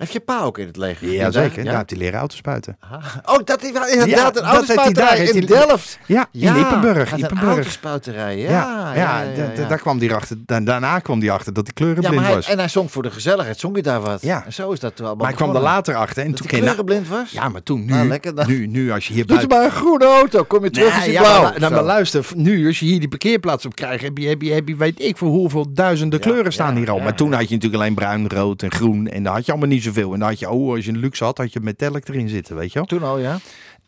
[0.00, 1.08] Heeft je pa ook in het leger?
[1.12, 1.56] Ja, zeker.
[1.56, 1.76] Daar Ja?
[1.76, 2.78] heeft hij leren autospuiten.
[3.24, 5.98] Oh, dat hij inderdaad Ja, een autospuiterij hij in hij- Delft.
[6.06, 8.50] Ja, in Ja, een autospuiterij, ja.
[8.50, 9.68] Ja, ja, ja, da- da- ja.
[9.68, 10.36] daar kwam hij achter.
[10.46, 12.48] da- Daarna kwam hij achter dat hij kleurenblind Ja, maar hij, was.
[12.48, 14.22] en hij zong voor de gezelligheid, zong hij daar wat.
[14.22, 14.44] Ja.
[14.44, 16.22] En zo is dat allemaal Maar ik kwam er later achter.
[16.22, 17.30] En Dat toen hij kleurenblind was?
[17.30, 18.46] Ja, maar toen, nu, Nou, lekker dan.
[18.48, 19.56] nu, nu als je hier Doe buiten...
[19.58, 21.42] maar een groene auto, kom je terug Nee, hij ja, blauw.
[21.42, 21.76] maar, nou, Zo.
[21.76, 24.68] maar luister, nu als je hier die parkeerplaats op krijgt, heb je, heb je, heb
[24.68, 26.98] je weet ik voor hoeveel duizenden kleuren staan hier al.
[26.98, 29.70] maar toen had je natuurlijk alleen bruin, rood en groen en daar had je allemaal
[29.70, 30.12] niet zoveel.
[30.12, 32.56] En dan had je, oh, als je een luxe had, had je metallic erin zitten,
[32.56, 32.86] weet je wel.
[32.88, 33.38] Toen al, ja.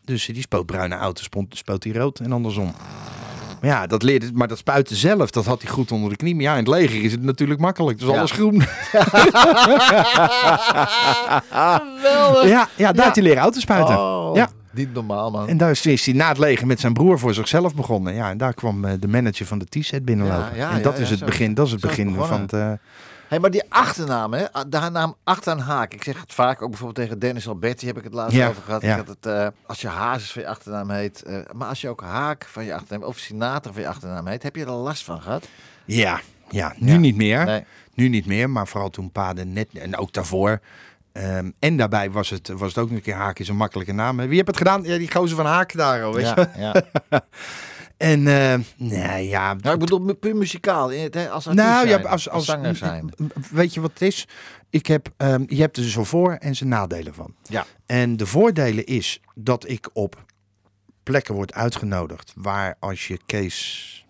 [0.05, 2.73] Dus die spoot bruine auto, spot- spoot die rood en andersom.
[3.61, 6.33] Maar ja, dat leerde, maar dat spuiten zelf, dat had hij goed onder de knie.
[6.35, 7.99] Maar ja, in het leger is het natuurlijk makkelijk.
[7.99, 8.17] Dus Ja.
[8.17, 8.61] alles groen.
[11.49, 12.49] Geweldig.
[12.49, 13.97] Ja, ja daar had hij leren auto spuiten.
[13.99, 14.49] Oh, Ja.
[14.71, 15.47] Niet normaal, man.
[15.47, 18.13] En daar is, hij na het leger met zijn broer voor zichzelf begonnen.
[18.13, 20.49] Ja, en daar kwam eh, de manager van de T-set binnenlopen.
[20.55, 22.53] Ja, ja, en dat ja, is ja, het begin, dat is het begin van het.
[22.53, 22.71] eh,
[23.33, 24.43] Hey, maar die achternaam, hè?
[24.67, 25.93] de naam achteraan Haak.
[25.93, 28.61] Ik zeg het vaak, ook bijvoorbeeld tegen Dennis Alberti heb ik het laatst Ja, over
[28.63, 28.81] gehad.
[28.81, 28.91] ja.
[28.91, 31.89] Ik had het, eh, als je Hazes van je achternaam heet, eh, maar als je
[31.89, 35.03] ook Haak van je achternaam of Sinatra van je achternaam heet, heb je er last
[35.03, 35.47] van gehad?
[35.85, 36.19] ja,
[36.49, 36.97] ja, nu Ja.
[36.97, 37.45] niet meer.
[37.45, 37.63] Nee.
[37.93, 40.59] Nu niet meer, maar vooral toen paden net en ook daarvoor.
[41.11, 43.93] Ehm, en daarbij was het, was het ook nog een keer Haak is een makkelijke
[43.93, 44.17] naam.
[44.17, 44.83] Wie heeft het gedaan?
[44.83, 46.47] Ja, die gozer van Haak daar al, weet je.
[46.57, 46.73] Ja,
[47.09, 47.21] ja.
[48.03, 49.53] En eh, nee, ja.
[49.53, 53.09] Nou, ik bedoel puur muzikaal, hè, als nou, ja, als, als, zanger zijn.
[53.51, 54.27] Weet je wat het is?
[54.69, 57.35] Ik heb, ehm, je hebt er zo voor en zijn nadelen van.
[57.43, 57.65] Ja.
[57.85, 60.25] En de voordelen is dat ik op
[61.03, 64.05] plekken word uitgenodigd waar als je Kees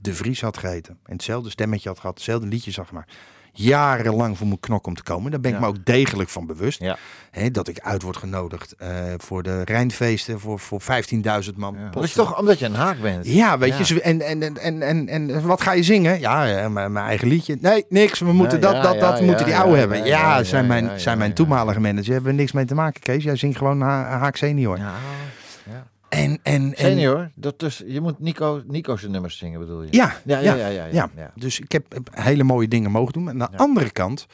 [0.00, 3.08] de Vries had geheten en hetzelfde stemmetje had gehad, hetzelfde liedje zag maar,
[3.52, 5.30] jarenlang voor moet knokken om te komen.
[5.30, 5.62] Daar ben ik Ja.
[5.62, 6.80] me ook degelijk van bewust.
[6.80, 6.96] Ja.
[7.30, 11.74] Hè, dat ik uit word genodigd eh, voor de Rijnfeesten voor, voor 15.000 man.
[11.78, 11.88] Ja.
[11.90, 13.26] Dat is toch omdat je een Haak bent.
[13.26, 13.94] ja, weet Ja.
[13.94, 16.20] je, en, en, en, en, en, wat ga je zingen?
[16.20, 17.56] Ja, ja, mijn mijn eigen liedje.
[17.60, 20.04] Nee, niks, we moeten dat, dat, dat, moeten die oude hebben.
[20.04, 23.24] ja, zijn mijn, zijn mijn toenmalige manager, hebben we niks mee te maken, Kees.
[23.24, 24.78] Jij zingt gewoon ha Haak senior.
[24.78, 24.92] Ja.
[26.12, 29.88] En, en, en, Senior, dat dus, je moet Nico, Nico's nummers zingen bedoel je?
[29.90, 31.32] Ja, Ja, ja, ja, ja, ja, ja.
[31.34, 33.28] Dus ik heb hele mooie dingen mogen doen.
[33.28, 34.26] En aan de andere kant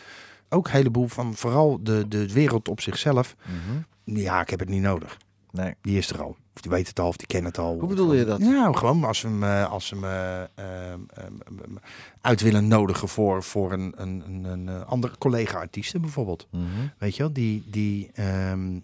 [0.49, 3.37] ook een heleboel van vooral de, de wereld op zichzelf.
[3.45, 4.19] Mhm.
[4.19, 5.17] Ja, ik heb het niet nodig.
[5.51, 5.75] Nee.
[5.81, 6.37] Die is er al.
[6.55, 7.79] Of die weet het al, of die kent het al.
[7.79, 8.39] Hoe bedoel je dat?
[8.39, 10.69] Nou, gewoon als ze me, als ze me ehm,
[11.15, 11.77] ehm, ehm,
[12.21, 16.47] uit willen nodigen voor, voor een, een, een, een eh, andere collega-artiesten bijvoorbeeld.
[16.51, 16.65] Mhm.
[16.99, 18.11] Weet je wel, die, die,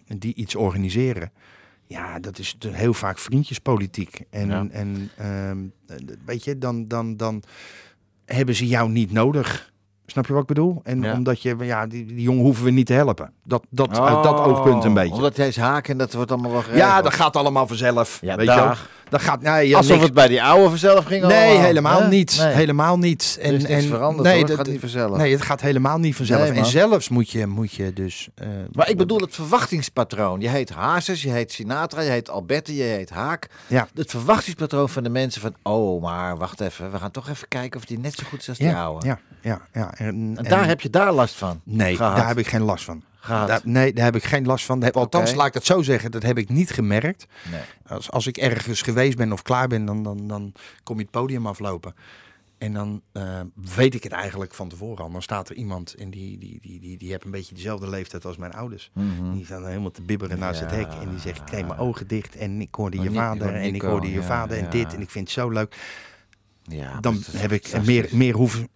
[0.06, 1.32] die iets organiseren.
[1.86, 4.20] Ja, dat is heel vaak vriendjespolitiek.
[4.30, 4.66] En, Ja.
[4.70, 7.42] en ehm, eh, weet je, dan, dan, dan
[8.24, 9.72] hebben ze jou niet nodig.
[10.06, 10.80] Snap je wat ik bedoel?
[10.82, 11.12] En Ja.
[11.12, 13.32] omdat je, ja, die, die jongen hoeven we niet te helpen.
[13.44, 15.10] Dat, dat, uit dat oogpunt een beetje.
[15.10, 16.88] Oh, Omdat jij is Haak en dat wordt allemaal wel geregeld.
[16.88, 18.18] Ja, dat gaat allemaal vanzelf.
[18.20, 18.74] Ja, weet je wel.
[19.08, 22.06] Dat gaat, nee, ja, Alsof niks- het bij die oude vanzelf ging Nee, allemaal, helemaal
[22.08, 22.36] niet.
[22.38, 22.54] Nee.
[22.54, 23.38] Helemaal niet.
[23.40, 24.38] Is niks veranderd, hoor.
[24.48, 25.16] Het gaat niet vanzelf.
[25.16, 26.48] Nee, het gaat helemaal niet vanzelf.
[26.48, 28.28] Nee, en zelfs moet je, moet je dus...
[28.34, 30.40] eh, Maar ik bedoel het verwachtingspatroon.
[30.40, 33.46] Je heet Hazes, je heet Sinatra, je heet Alberti, je heet Haak.
[33.66, 33.88] Ja.
[33.94, 35.54] Het verwachtingspatroon van de mensen van...
[35.62, 36.92] Oh, maar wacht even.
[36.92, 39.06] We gaan toch even kijken of die net zo goed is als die ja, oude.
[39.06, 39.92] ja, ja, ja.
[39.96, 42.16] En, En en- daar heb je daar last van Nee, gehad.
[42.16, 43.02] daar heb ik geen last van.
[43.24, 43.48] Gehad?
[43.48, 44.82] Daar- nee, daar heb ik geen last van.
[44.82, 47.26] Heb- Althans, laat ik het zo zeggen, dat heb ik niet gemerkt.
[47.50, 47.60] Nee.
[47.86, 51.10] Als, als ik ergens geweest ben of klaar ben, dan, dan, dan kom je het
[51.10, 51.94] podium aflopen.
[52.58, 53.40] En dan eh,
[53.76, 55.10] weet ik het eigenlijk van tevoren al.
[55.10, 58.24] Dan staat er iemand en die, die, die, die, die heeft een beetje dezelfde leeftijd
[58.24, 58.90] als mijn ouders.
[59.32, 60.86] Die staan helemaal te bibberen naast het hek.
[61.02, 63.54] En die zegt, ik kreeg mijn ogen dicht en ik hoorde Oh, je vader.
[63.54, 64.94] En ik hoorde je vader en dit.
[64.94, 65.76] En ik vind het zo leuk.
[66.70, 68.68] Ja, Dan is heb ik meer, meer hoeven,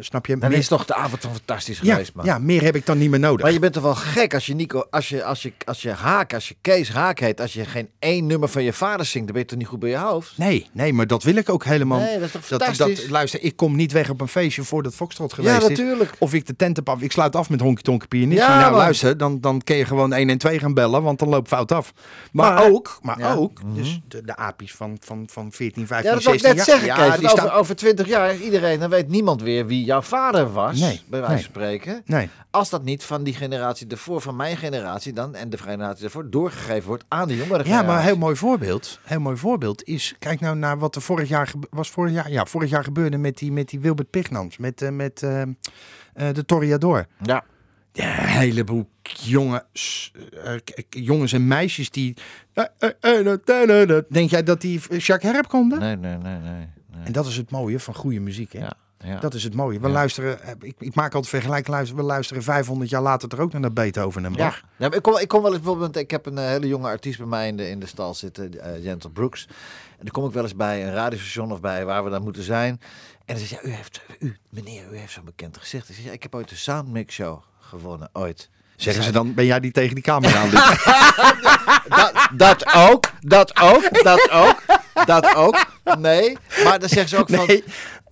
[0.00, 0.38] snap je?
[0.38, 2.24] Dan Meer- is toch de avond dan fantastisch ja, geweest, man.
[2.24, 3.42] ja, meer heb ik dan niet meer nodig.
[3.42, 5.90] Maar je bent toch wel gek als je Nico, als je, als je, als je
[5.90, 9.26] Haak, als je Kees Haak heet, als je geen één nummer van je vader zingt,
[9.26, 10.38] dan ben je toch niet goed bij je hoofd?
[10.38, 11.98] Nee, nee, maar dat wil ik ook helemaal.
[11.98, 13.00] Nee, dat is toch fantastisch?
[13.00, 15.68] dat, luister, ik kom niet weg op een feestje voordat Foxtrot geweest Ja, is.
[15.68, 16.10] natuurlijk.
[16.18, 17.00] Of ik de tent heb af.
[17.00, 18.40] Ik sluit af met honky tonky pianist.
[18.40, 18.78] Ja, nou, man.
[18.80, 21.72] luister, dan, dan kun je gewoon 1 en 2 gaan bellen, want dan loopt fout
[21.72, 21.92] af.
[22.32, 23.34] Maar, Maar- ook, maar Ja.
[23.34, 26.56] ook, dus de, de apies van, van, van 14, 15, Ja, dat wil ik 16
[26.58, 26.78] net jaar.
[26.80, 27.58] zeggen, ja, Die over, staan...
[27.58, 31.34] over 20 jaar iedereen, dan weet niemand weer wie jouw vader was, Nee, bij wijze
[31.34, 31.42] nee.
[31.42, 32.02] van spreken.
[32.04, 36.04] Nee, Als dat niet van die generatie ervoor, van mijn generatie dan, en de generatie
[36.04, 37.86] ervoor, doorgegeven wordt aan de jongere ja, generatie.
[37.86, 38.98] maar een heel mooi voorbeeld.
[39.02, 41.90] Heel mooi voorbeeld is, kijk nou naar wat er vorig jaar was.
[41.90, 45.22] Vorig jaar, ja, vorig jaar gebeurde met die, met die Wilbert Pignans, met, eh, met
[45.22, 45.48] eh, eh,
[46.32, 47.06] de Toriador.
[47.22, 47.44] Ja.
[47.92, 50.12] Ja, een heleboel jongens,
[50.88, 52.16] jongens en meisjes die.
[54.08, 55.78] Denk jij dat die Jacques Herp konden?
[55.78, 56.68] Nee, nee, nee, nee.
[57.04, 58.52] En dat is het mooie van goede muziek.
[58.52, 58.58] Hè?
[58.58, 59.18] Ja.
[59.20, 59.80] Dat is het mooie.
[59.80, 59.92] We Ja.
[59.92, 63.52] luisteren, eh, ik, ik maak altijd vergelijking, luisteren, we luisteren 500 jaar later er ook
[63.52, 64.60] naar Beethoven en Bach.
[64.76, 67.18] ja ik, kom, ik kom wel eens bijvoorbeeld, ik heb een eh, hele jonge artiest
[67.18, 69.46] bij mij in de, in de stal zitten, eh, Gentle Brooks.
[69.90, 72.42] En dan kom ik wel eens bij een radiostation of bij waar we dan moeten
[72.42, 72.80] zijn.
[73.24, 75.88] En dan zeg je, ja, u heeft, u, meneer, u heeft zo'n bekend gezicht.
[75.88, 78.50] Ik zeg, ja, ik heb ooit de Soundmix Show gewonnen, ooit.
[78.76, 80.50] Zeggen ze dan, ben jij die tegen die camera aan?
[81.88, 84.62] Dat, dat ook, dat ook, dat ook,
[85.06, 85.66] dat ook.
[85.98, 87.64] Nee, maar dan zeggen ze ook van, Nee.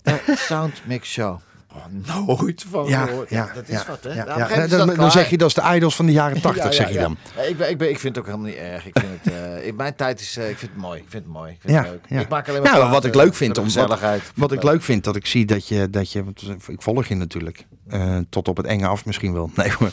[0.03, 1.39] eh, Soundmix Show.
[1.73, 3.29] Oh, nooit van Ja, gehoord.
[3.29, 4.13] ja, dat is ja, wat, hè?
[4.13, 4.67] ja, Nou, ja.
[4.67, 6.89] Dan, dan, zeg je dat is de idols van de jaren 80, Ja, ja, zeg
[6.91, 7.17] je dan.
[7.47, 8.85] Ik, ben, ik, ben, ik vind het ook helemaal niet erg.
[8.85, 10.99] Ik vind het, eh, in mijn tijd is, eh, ik vind het mooi.
[10.99, 11.51] Ik vind het mooi.
[11.51, 12.21] Ik vind Ja, het leuk.
[12.21, 14.23] Ik maak alleen maar Nou, wat ik leuk vind, om- gezelligheid.
[14.35, 16.23] Wat ik leuk vind, dat ik zie dat je, dat je
[16.67, 19.49] ik volg je natuurlijk, eh, tot op het enge af misschien wel.
[19.55, 19.91] Nee, maar,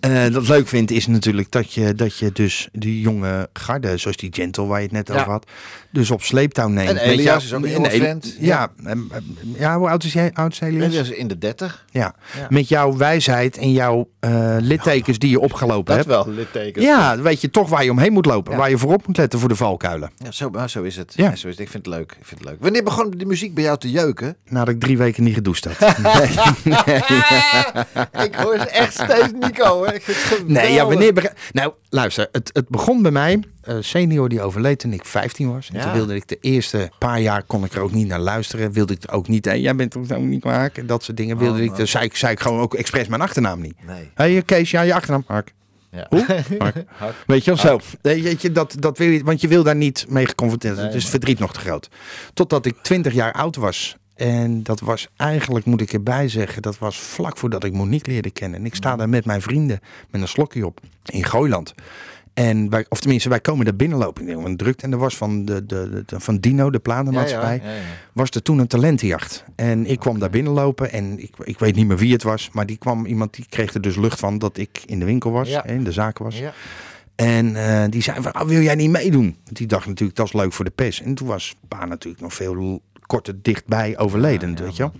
[0.00, 4.16] eh, dat leuk vind is natuurlijk dat je, dat je dus die jonge garde, zoals
[4.16, 5.14] die Gentle waar je het net Ja.
[5.14, 5.46] over had,
[5.90, 6.88] dus op sleeptouw neemt.
[6.88, 8.36] En Elias is ook een vent.
[8.38, 9.10] Ja, em,
[9.58, 10.86] ja, hoe oud is, jij, oud is Elias?
[10.86, 11.84] Elias is in de 30.
[11.90, 12.14] Ja.
[12.36, 12.46] Ja.
[12.50, 16.24] met jouw wijsheid en jouw eh, littekens die je opgelopen Dat hebt.
[16.24, 16.84] wel, littekens.
[16.84, 19.48] Ja, weet je toch waar je omheen moet lopen, waar je voorop moet letten voor
[19.48, 20.10] de valkuilen.
[20.16, 21.12] Ja, zo, maar zo is het.
[21.16, 21.36] Ja.
[21.36, 21.58] Zo is het.
[21.64, 22.12] Ik vind het leuk.
[22.12, 22.56] Ik vind het leuk.
[22.60, 24.36] Wanneer begon de muziek bij jou te jeuken?
[24.48, 25.78] Nadat ik drie weken niet gedoucht had.
[28.26, 29.88] ik hoor ze echt steeds Nico hoor.
[29.92, 30.62] Ik vind het geweldig.
[30.62, 33.42] Nee, ja, wanneer Nou, luister, het, het begon bij mij.
[33.62, 35.68] eh, senior die overleed toen ik 15 was.
[35.72, 35.82] En Ja.
[35.82, 38.72] toen wilde ik de eerste paar jaar kon ik er ook niet naar luisteren.
[38.72, 39.44] Wilde ik er ook niet.
[39.44, 40.78] Hé, jij bent toch niet Mark?
[40.78, 41.38] En dat soort dingen.
[41.38, 41.76] Wilde Oh, ik.
[41.76, 43.74] Dus zei ik, zei ik gewoon ook expres mijn achternaam niet.
[43.86, 44.10] Nee.
[44.14, 45.24] Hey, Kees, ja, je achternaam.
[45.28, 45.52] Mark.
[45.90, 46.06] Ja.
[46.08, 46.24] Hoe?
[47.26, 47.80] Weet je wel zo.
[48.02, 50.92] Nee, Weet je, dat, dat wil je, want je wil daar niet mee geconfronteerd worden.
[50.92, 51.88] Nee, dus het verdriet nog te groot.
[52.34, 53.96] Totdat ik 20 jaar oud was.
[54.22, 58.30] En dat was eigenlijk, moet ik erbij zeggen, dat was vlak voordat ik Monique leerde
[58.30, 58.58] kennen.
[58.60, 59.80] En ik sta daar met mijn vrienden
[60.10, 61.74] met een slokje op in Gooiland.
[62.34, 64.28] En wij, of tenminste, wij komen daar binnenlopen.
[64.28, 64.84] Ik denk, drukte.
[64.84, 67.82] En er was van, de, de, de- van Dino, de platenmaatschappij, Ja, ja, ja, ja.
[68.12, 69.44] was er toen een talentenjacht.
[69.56, 72.50] En ik kwam daar binnenlopen en ik, ik weet niet meer wie het was.
[72.52, 75.30] Maar die kwam iemand, die kreeg er dus lucht van dat ik in de winkel
[75.30, 76.40] was, in de zaak was.
[77.14, 79.36] En eh, die zei van, "Ah, wil jij niet meedoen?
[79.44, 81.02] Want die dacht natuurlijk, dat is leuk voor de pers.
[81.02, 82.54] En toen was pa natuurlijk nog veel
[83.12, 84.92] korter dichtbij overleden, weet je wel.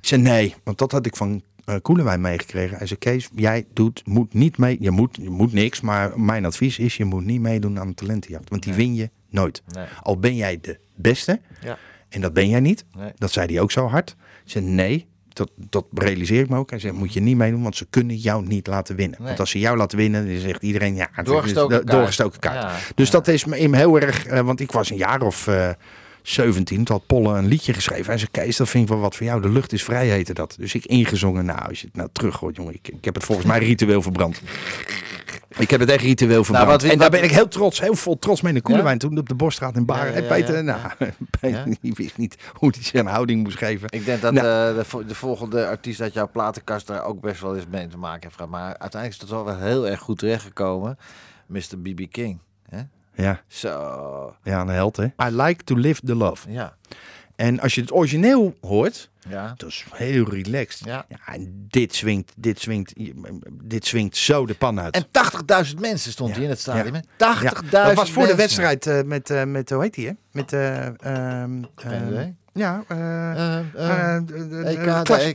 [0.00, 2.76] Ik zei nee, want dat had ik van eh Koelewijn meegekregen.
[2.78, 5.80] Hij zei, Kees, jij doet, moet niet mee, je moet, je moet niks.
[5.80, 8.48] Maar mijn advies is, je moet niet meedoen aan de talentenjacht.
[8.48, 9.62] Want die win je nooit.
[9.74, 9.86] Nee.
[10.02, 11.78] Al ben jij de beste, Ja.
[12.08, 12.84] en dat ben jij niet.
[12.96, 13.12] Nee.
[13.16, 14.16] Dat zei hij ook zo hard.
[14.44, 16.70] Ik zei nee, dat, dat realiseer ik me ook.
[16.70, 19.16] Hij zei, moet je niet meedoen, want ze kunnen jou niet laten winnen.
[19.18, 19.26] Nee.
[19.28, 21.90] Want als ze jou laten winnen, dan zegt iedereen, ja, Doorgestoken kaart.
[21.90, 22.62] doorgestoken kaart.
[22.62, 22.94] Ja.
[22.94, 25.70] Dus dat is me in heel erg, eh, want ik was een jaar of eh
[26.22, 28.06] 17, toen had Polle een liedje geschreven.
[28.06, 29.40] Hij zei, Kees, dat vind ik wel wat voor jou.
[29.42, 30.54] De lucht is vrij, heette dat.
[30.58, 32.74] Dus ik ingezongen, nou, als je het nou terug hoort, jongen.
[32.74, 34.40] Ik, ik heb het volgens mij ritueel verbrand.
[35.58, 36.68] Ik heb het echt ritueel verbrand.
[36.82, 38.98] wat- en daar ben ik heel trots, heel vol trots mee in de Koelewijn.
[38.98, 40.06] Toen op de Bosstraat in Baren.
[40.06, 40.80] Ja, ja, en ja, Peter, nou,
[41.40, 43.88] Peter, die wist niet hoe hij zijn houding moest geven.
[43.90, 44.70] Ik denk dat Nou.
[44.70, 47.86] eh, de, vo- de volgende artiest uit jouw platenkast daar ook best wel eens mee
[47.86, 48.50] te maken heeft gehad.
[48.50, 50.98] Maar uiteindelijk is wel wel heel erg goed terechtgekomen.
[51.46, 51.78] Mr.
[51.82, 52.00] B.B.
[52.10, 52.38] King.
[52.68, 52.80] Hè?
[53.14, 54.36] Ja, Zo.
[54.42, 55.04] ja, een held, hè.
[55.04, 56.50] I like to live the love.
[56.52, 56.76] Ja.
[57.36, 59.54] En als je het origineel hoort, Ja.
[59.56, 60.86] dat is heel relaxed.
[60.86, 61.06] Ja.
[61.26, 62.92] en dit swingt, dit swingt,
[63.62, 64.94] dit swingt zo de pan uit.
[64.94, 66.34] En 80.000 mensen stond Ja.
[66.34, 66.94] hij in het stadion.
[66.94, 67.00] Ja.
[67.00, 67.00] hè?
[67.16, 70.12] 80.000 Ja, dat was voor de wedstrijd eh, met, eh, met, hoe heet die, hè?
[70.32, 70.52] Met,
[72.54, 72.84] ja,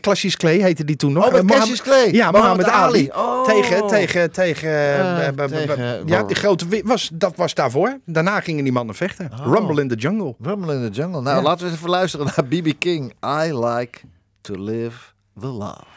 [0.01, 1.27] Klassisch klei heette die toen nog.
[1.27, 2.13] Oh, eh, Klassisch Clay.
[2.13, 3.09] Ja, Mohammed Ali.
[3.15, 3.45] Oh.
[3.45, 6.41] Tegen, tegen, tegen, eh, eh, ja, die oh.
[6.41, 7.99] grote, was, dat was daarvoor.
[8.05, 9.29] Daarna gingen die mannen vechten.
[9.33, 9.53] Oh.
[9.53, 10.35] Rumble in the Jungle.
[10.41, 11.21] Rumble in the Jungle.
[11.21, 13.13] Nou, laten we even luisteren naar Bibi King.
[13.25, 13.99] I like
[14.41, 14.97] to live
[15.39, 15.96] the love.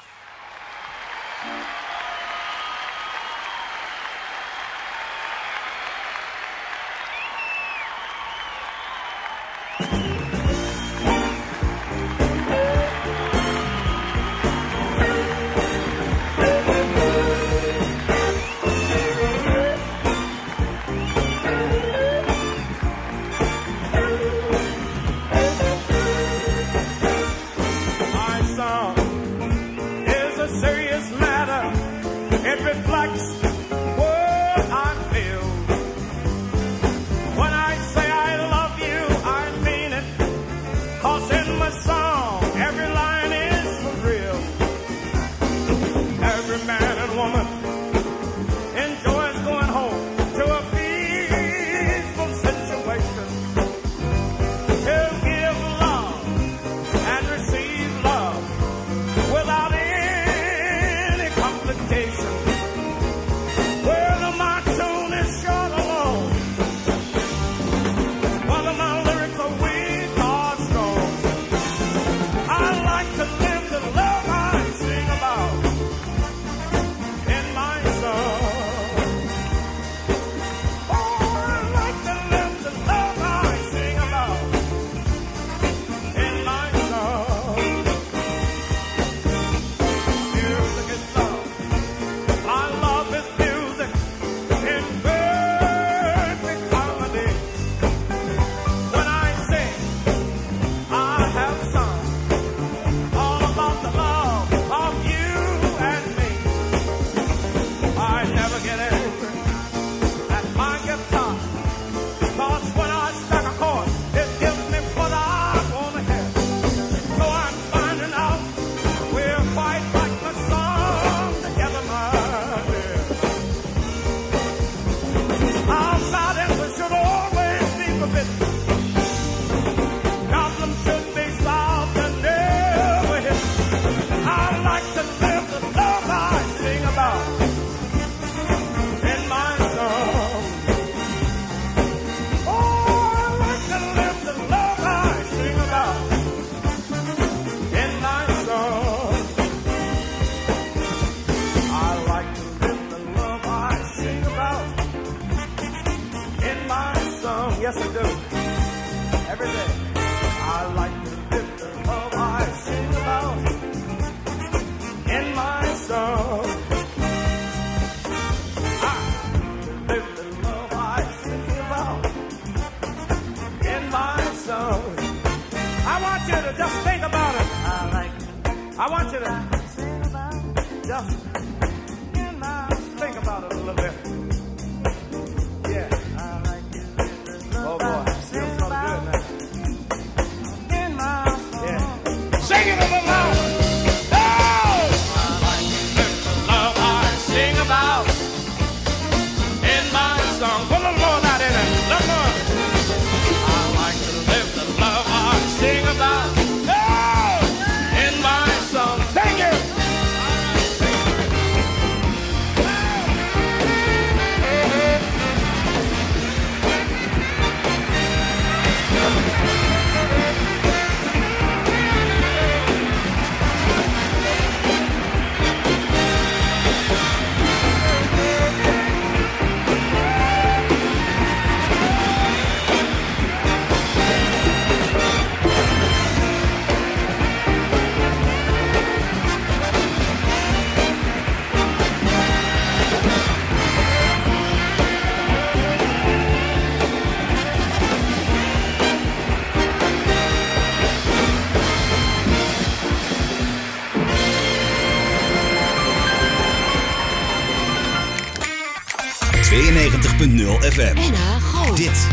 [260.81, 262.09] NH Dit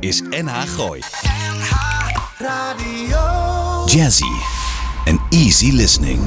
[0.00, 1.00] is NH Gooi.
[1.54, 1.72] NH
[2.38, 3.84] Radio.
[3.86, 4.32] Jazzy
[5.04, 6.20] en easy listening.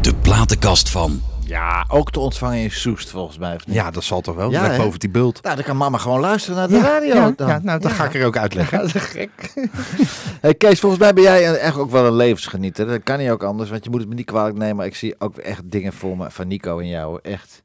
[0.00, 1.22] De platenkast van...
[1.40, 3.60] Ja, ook te ontvangen in Soest volgens mij.
[3.66, 4.50] Ja, dat zal toch wel.
[4.50, 5.42] Ja, boven die bult.
[5.42, 7.14] Nou, dan kan mama gewoon luisteren naar de radio.
[7.14, 7.48] Ja, dan.
[7.48, 8.78] Ja, nou, dat ga ik er ook uitleggen.
[8.92, 9.52] dat gek.
[10.40, 12.86] hey, Kees, volgens mij ben jij echt ook wel een levensgenieter.
[12.86, 14.76] Dat kan niet ook anders, want je moet het me niet kwalijk nemen.
[14.76, 17.18] Maar ik zie ook echt dingen voor me van Nico en jou.
[17.22, 17.62] Echt.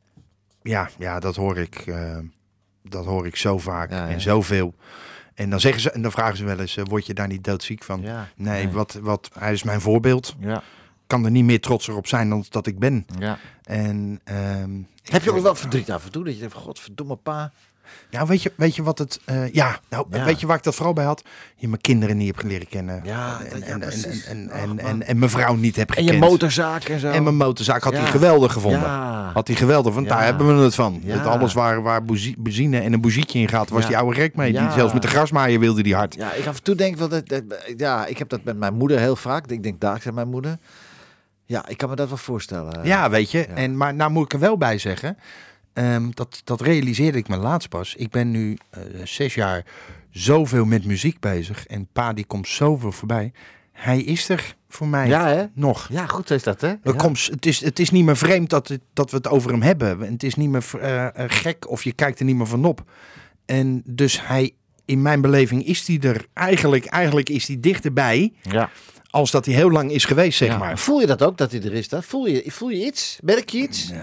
[0.62, 1.86] Ja, ja dat hoor ik.
[1.86, 2.18] Uh,
[2.84, 4.10] dat hoor ik zo vaak Ja, ja.
[4.14, 4.74] en zoveel.
[5.34, 7.44] En dan, zeggen ze, en dan vragen ze wel eens, eh, word je daar niet
[7.44, 8.02] doodziek van?
[8.02, 8.28] Ja.
[8.36, 10.36] Nee, Wat, wat, hij is mijn voorbeeld.
[10.40, 10.64] Ja.
[11.08, 13.06] Kan er niet meer trotser op zijn dan dat ik ben.
[13.20, 13.38] ja.
[13.64, 14.72] En, ehm,
[15.04, 16.24] Heb je ook wel verdriet af en toe?
[16.24, 17.52] Dat je denkt, godverdomme pa.
[18.10, 19.20] Ja, weet je, weet je wat het...
[19.26, 20.24] eh, ja, nou, Ja.
[20.26, 21.24] weet je waar ik dat vooral bij had?
[21.56, 23.02] Je mijn kinderen niet hebt leren kennen.
[23.04, 24.26] Ja, en, ja, en, en, precies.
[24.26, 26.14] en, en, en, en mijn vrouw niet heb En gekend.
[26.14, 27.10] je motorzaak en zo.
[27.10, 28.90] En mijn motorzaak had hij geweldig gevonden.
[29.34, 31.02] Had hij geweldig, want daar hebben we het van.
[31.06, 32.02] Dat alles waar, waar
[32.38, 34.52] benzine en een bougietje in gaat, was die oude rek mee.
[34.52, 36.16] Die, zelfs met de grasmaaier wilde die hard.
[36.16, 37.44] Ja, ik af en toe denk wel dat, dat-
[37.78, 39.48] ja, ik heb dat met mijn moeder heel vaak.
[39.48, 40.58] Ik denk dagelijks aan mijn moeder.
[41.46, 42.80] Ja, ik kan me dat wel voorstellen.
[42.84, 43.46] Ja, weet je.
[43.46, 45.18] En, maar nou moet ik er wel bij zeggen,
[45.74, 47.96] ehm, dat, dat realiseerde ik me laatst pas.
[47.96, 49.66] Ik ben nu eh, zes jaar
[50.12, 51.66] zoveel met muziek bezig.
[51.68, 53.32] En pa die komt zoveel voorbij.
[53.72, 55.44] Hij is er voor mij Ja, hè?
[55.54, 55.88] nog.
[55.92, 56.74] Ja, goed is dat, hè?
[56.84, 56.92] Ja.
[56.96, 59.62] komt, het, is, het is niet meer vreemd dat, het, dat we het over hem
[59.62, 60.00] hebben.
[60.00, 62.84] Het is niet meer eh, eh, gek of je kijkt er niet meer van op.
[63.46, 64.52] En dus hij,
[64.86, 68.70] in mijn beleving is hij er eigenlijk, eigenlijk is hij dichterbij Ja.
[69.10, 70.58] als dat hij heel lang is geweest, zeg Ja.
[70.58, 70.78] maar.
[70.78, 71.90] Voel je dat ook, dat hij er is?
[71.90, 72.04] Dan?
[72.04, 73.20] Voel, je, voel je iets?
[73.24, 73.90] Merk je iets?
[73.90, 74.00] Nee,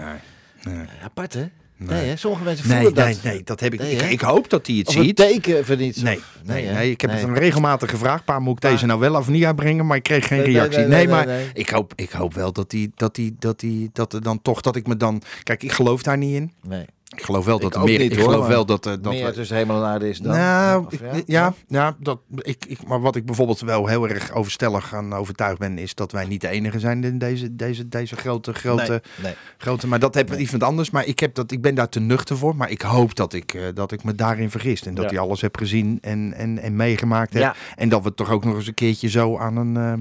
[0.75, 0.85] nee.
[1.03, 1.45] Apart, hè?
[1.87, 2.15] Nee, hè?
[2.15, 3.05] Sommige mensen voelen Nee, dat.
[3.23, 3.79] nee, nee, dat heb ik.
[3.79, 5.15] Nee, ik, hoop dat hij het Of een ziet.
[5.15, 6.01] teken van iets.
[6.01, 7.19] Nee, nee, nee, ik heb Nee.
[7.19, 8.25] het hem regelmatig gevraagd.
[8.25, 9.85] Pa, moet ik deze nou wel of niet uitbrengen?
[9.87, 10.79] Maar ik kreeg geen Nee, nee, reactie.
[10.79, 11.49] nee, Nee, nee, maar nee, nee.
[11.53, 14.61] Ik, hoop, ik hoop wel dat hij, dat hij, dat hij, dat er dan toch,
[14.61, 15.21] dat ik me dan.
[15.43, 16.51] Kijk, ik geloof daar niet in.
[16.67, 16.85] Nee.
[17.15, 17.99] Ik geloof wel dat Ik er ook meer.
[17.99, 20.35] niet, ik hoor, geloof wel dat, er dat Meer tussen hemel en aarde is dan.
[20.37, 24.31] nou, Of ik- ja, ja, dat, ik, ik, maar wat ik bijvoorbeeld wel heel erg
[24.33, 28.15] overstellig aan overtuigd ben, is dat wij niet de enige zijn in deze, deze, deze
[28.15, 29.33] grote, grote, Nee, nee.
[29.57, 29.87] grote.
[29.87, 30.89] Maar dat heb iets met anders.
[30.89, 32.55] Maar ik, heb dat, ik ben daar te nuchter voor.
[32.55, 34.85] Maar ik hoop dat ik, eh, dat ik me daarin vergist.
[34.85, 35.09] En dat Ja.
[35.09, 37.41] hij alles heb gezien en, en, en meegemaakt heb.
[37.41, 37.55] Ja.
[37.75, 39.93] En dat we toch ook nog eens een keertje zo aan een, eh,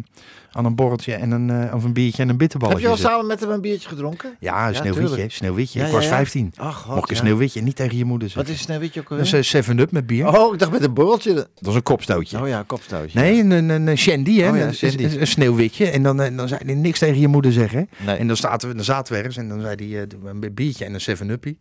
[0.52, 3.10] aan een borreltje en een, eh, of een biertje en een bitterballetje Heb je al
[3.10, 4.36] samen met hem een biertje gedronken?
[4.40, 5.08] Ja, een Ja, sneeuwwitje.
[5.10, 5.32] tuurlijk.
[5.32, 5.78] Sneeuwwitje.
[5.80, 6.08] Ja, ik was ja.
[6.10, 6.52] 15.
[6.56, 8.52] Ach, god, Mocht ik een sneeuwwitje niet tegen je moeder Wat zeggen.
[8.52, 9.38] is een sneeuwwitje ook Dat alweer?
[9.38, 10.26] is een 7-up met bier.
[10.38, 11.34] Oh, ik dacht met een borreltje.
[11.34, 12.40] Dat is een kopstootje.
[12.40, 13.20] Oh ja, kopstootje.
[13.20, 14.50] Nee, een, een, een shandy, hè?
[14.50, 15.04] Oh ja, een, shandy.
[15.04, 15.90] een, een sneeuwwitje.
[15.90, 17.88] En dan, eh, dan zei hij niks tegen je moeder zeggen.
[18.06, 18.16] Nee.
[18.16, 20.84] En dan, zaten we, dan zaten we ergens en dan zei hij eh, een biertje
[20.84, 21.58] en een 7-uppie.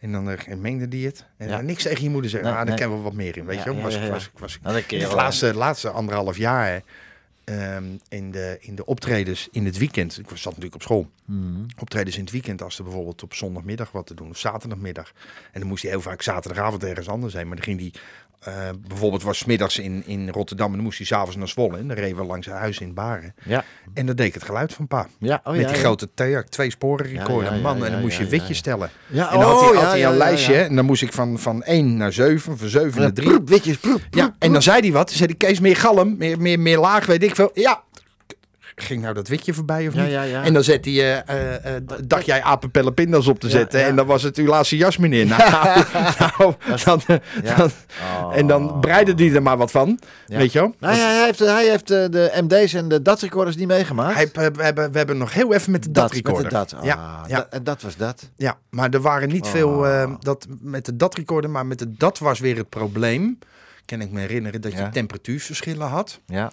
[0.00, 1.24] En dan eh, mengde die het.
[1.36, 1.60] En Ja.
[1.60, 2.48] niks tegen je moeder zeggen.
[2.50, 2.78] Nee, ah, daar nee.
[2.86, 3.82] kennen we wat meer in, weet Ja, je wel.
[3.82, 4.10] Was, ja, ja.
[4.10, 5.14] was, was, dat keer de wel.
[5.16, 6.82] laatste, laatste anderhalf jaar
[7.44, 10.18] ehm, in, de, in de optredens in het weekend.
[10.18, 11.10] Ik zat natuurlijk op school.
[11.24, 11.64] Mhm.
[11.80, 14.30] Optredens in het weekend als er bijvoorbeeld op zondagmiddag wat te doen.
[14.30, 15.12] Of zaterdagmiddag.
[15.52, 17.46] En dan moest hij heel vaak zaterdagavond ergens anders zijn.
[17.46, 17.92] Maar dan ging hij...
[18.42, 21.78] eh, bijvoorbeeld was 's middags in, in Rotterdam en dan moest hij s'avonds naar Zwolle.
[21.78, 23.34] En dan reden we langs zijn huis in Baren.
[23.44, 23.64] Ja.
[23.94, 25.06] En dan deed ik het geluid van pa.
[25.18, 25.82] Ja, oh Met ja, die ja.
[25.82, 27.84] grote theak, twee sporen recorder, man.
[27.84, 28.54] en dan moest je ja, witjes ja.
[28.54, 28.90] stellen.
[29.06, 30.54] Ja, en dan had hij, oh, had hij ja, een lijstje.
[30.54, 33.28] En dan moest ik van, van 1 naar 7, van 7 naar 3.
[33.28, 35.08] Proep, witjes, proep, Ja, en dan zei hij wat.
[35.08, 37.50] Dan zei hij, Kees, meer galm, meer, meer, meer laag, weet ik veel.
[37.54, 37.82] Ja.
[38.82, 40.10] Ging nou dat witje voorbij of niet?
[40.10, 40.42] ja, ja.
[40.42, 43.84] En dan zette hij, eh, eh, eh, dacht jij apenpellen pindas op te zetten.
[43.84, 45.26] En dan was het uw laatste jas, meneer.
[45.32, 45.38] Nou,
[46.18, 46.54] nou,
[46.84, 47.00] dan,
[47.44, 47.54] Ja.
[47.56, 47.70] dan-
[48.22, 48.36] Oh.
[48.36, 49.98] en dan breidde hij er maar wat van.
[50.26, 50.74] Weet je wel?
[50.78, 54.14] Nou ja, hij heeft, hij heeft de MD's en de DAT recorders niet meegemaakt.
[54.14, 56.42] Hij, we, hebben, we hebben nog heel even met de DAT met recorder.
[56.48, 56.74] de DAT.
[56.74, 57.36] Ah, ja, ja.
[57.36, 58.30] dat- en dat was dat.
[58.36, 59.50] Ja, maar er waren niet Oh.
[59.50, 63.38] veel eh, dat met de DAT recorder, maar met de DAT was weer het probleem.
[63.84, 66.20] Kan ik me herinneren dat je temperatuurverschillen had.
[66.26, 66.50] Ja.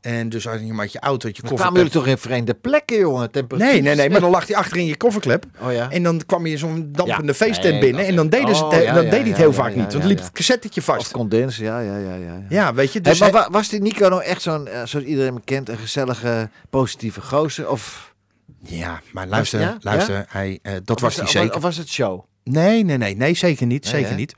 [0.00, 1.58] En dus als je met je auto, je Maar koffer.
[1.58, 3.30] kwamen jullie toch in vreemde plekken, jongen?
[3.30, 3.68] Temperatuur.
[3.72, 5.44] Nee, nee, nee, maar dan lag hij achter in je kofferklep.
[5.60, 5.90] Oh ja.
[5.90, 7.34] En dan kwam je zo'n dampende Ja.
[7.34, 8.06] feesttent Nee, binnen.
[8.06, 9.92] En dan, deden ze, oh, het- ja, dan ja, deed hij het heel vaak niet.
[9.92, 11.10] Want liep het cassettetje Of vast.
[11.12, 12.14] condens, ja, ja, ja.
[12.14, 12.42] ja.
[12.48, 13.00] Ja, weet je.
[13.02, 15.68] Hey, Dus maar hij- was die Nico nou echt zo'n, eh, zoals iedereen me kent,
[15.68, 17.70] een gezellige, positieve gozer?
[17.70, 18.14] Of,
[18.62, 20.24] ja, maar luister, luister.
[20.28, 21.50] Hij, eh, dat of was hij zeker.
[21.50, 22.24] Of, of was het show?
[22.44, 23.82] Nee, nee, nee, nee, zeker niet.
[23.82, 24.16] Nee, zeker hè?
[24.16, 24.34] niet.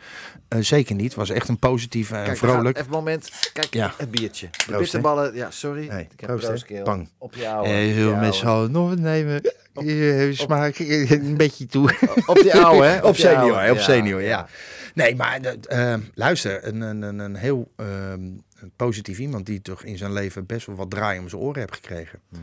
[0.49, 1.15] Eh, zeker niet.
[1.15, 2.77] Was echt een positieve en gaan vrolijk.
[2.77, 3.31] Even een moment.
[3.53, 3.95] Kijk, Ja.
[3.97, 4.49] het biertje.
[4.67, 4.79] De hè?
[4.79, 5.35] bitterballen.
[5.35, 5.89] Ja, sorry.
[5.89, 6.85] Nee, ik heb proost, broodskeel.
[6.85, 7.09] Bang.
[7.19, 7.69] Op je oude.
[7.69, 9.41] Eh, je allen nog nemen?
[9.75, 11.95] Eh, Smaak eh, een beetje toe.
[12.27, 13.01] Op die oude, hè?
[13.01, 14.49] op senior, hè, op senior, ja.
[14.95, 19.85] Nee, maar eh, eh, luister, een, een, een, een heel een positief iemand die toch
[19.85, 22.19] in zijn leven best wel wat draai om zijn oren heeft gekregen.
[22.33, 22.41] Ehm,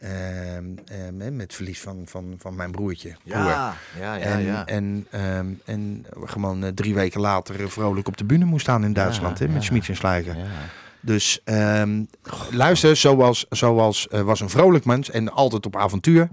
[0.00, 0.64] ehm,
[1.18, 3.16] hè, met verlies van, van, van mijn broertje.
[3.24, 3.38] broer.
[3.38, 4.18] Ja, ja, ja.
[4.18, 4.66] en, ja.
[4.66, 8.84] En, ehm, en gewoon eh, drie weken later eh, vrolijk op de bühne moest staan
[8.84, 9.40] in Duitsland.
[9.40, 9.62] met.
[9.62, 10.34] Schmitz en ja.
[11.00, 12.04] Dus ehm,
[12.50, 16.30] luister, zoals, zoals eh, was een vrolijk mens en altijd op avontuur.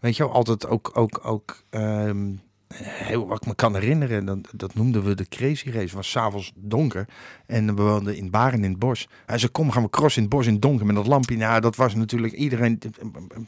[0.00, 2.26] Weet je wel, altijd ook, ook, ook ehm,
[2.74, 5.78] heel, wat ik me kan herinneren, dat, dat noemden we de Crazy Race.
[5.78, 7.08] Het was s'avonds donker
[7.46, 9.08] en we woonden in Baren in het bos.
[9.26, 11.36] Hij zei, kom gaan we crossen in het bos in het donker met dat lampje.
[11.36, 12.78] Nou, dat was natuurlijk iedereen,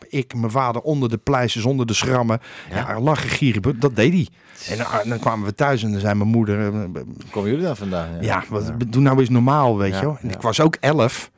[0.08, 2.40] ik, mijn vader onder de pleisters, onder de schrammen.
[2.70, 4.28] Ja, lachen, gieren, dat deed hij.
[4.68, 7.76] En dan, dan kwamen we thuis en dan zei mijn moeder, eh, Komen jullie dan
[7.76, 8.08] vandaan?
[8.20, 10.16] ja, wat, doe nou eens normaal, weet Ja, je wel.
[10.20, 10.34] En ja.
[10.34, 11.30] ik was ook elf.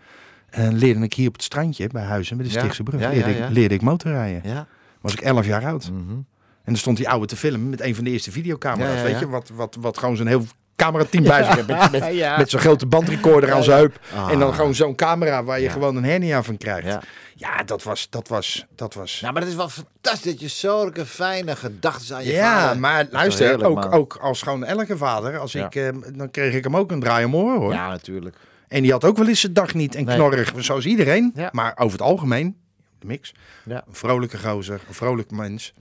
[0.50, 3.08] En leerde ik hier op het strandje bij Huizen, met de Ja, Stichtse Brug, ja,
[3.08, 3.46] leerde, ja, ja.
[3.46, 4.40] Ik, leerde ik motorrijden.
[4.44, 4.66] Ja.
[5.00, 5.90] Was ik elf jaar oud.
[5.90, 6.14] Mhm.
[6.64, 9.02] En dan stond die oude te filmen met een van de eerste videocamera's, Ja, ja,
[9.02, 9.18] weet ja.
[9.18, 9.28] je.
[9.28, 10.44] Wat, wat, wat gewoon zo'n heel
[10.76, 11.66] camerateam bij zich heeft.
[11.66, 12.36] Met, met, Ja.
[12.36, 13.98] met zo'n grote bandrecorder aan zijn heup.
[14.14, 14.30] Ah.
[14.30, 15.70] En dan gewoon zo'n camera waar je Ja.
[15.72, 16.86] gewoon een hernia van krijgt.
[16.86, 17.02] Ja.
[17.36, 19.18] Ja, dat was, dat was, dat was...
[19.20, 22.78] Nou, maar dat is wel fantastisch dat je zulke fijne gedachten aan je ja, vader...
[22.80, 23.92] maar Dat is luister, heerlijk, ook, man.
[23.92, 25.66] ook als gewoon elke vader, als Ja.
[25.66, 27.72] ik, eh, dan kreeg ik hem ook een draai om oren hoor.
[27.72, 28.36] Ja, natuurlijk.
[28.68, 30.14] En die had ook wel eens zijn dag niet en Nee.
[30.16, 31.32] knorrig, zoals iedereen.
[31.34, 31.48] Ja.
[31.52, 32.56] Maar over het algemeen,
[32.98, 33.34] de mix,
[33.64, 33.84] Ja.
[33.88, 35.72] een vrolijke gozer, een vrolijk mens.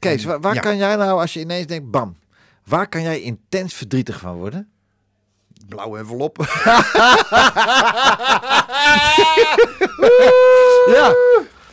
[0.00, 0.60] Kees, waar, waar Ja.
[0.60, 2.16] kan jij nou, als je ineens denkt, bam,
[2.64, 4.68] waar kan jij intens verdrietig van worden?
[5.68, 6.36] Blauwe envelop.
[10.86, 11.14] Ja.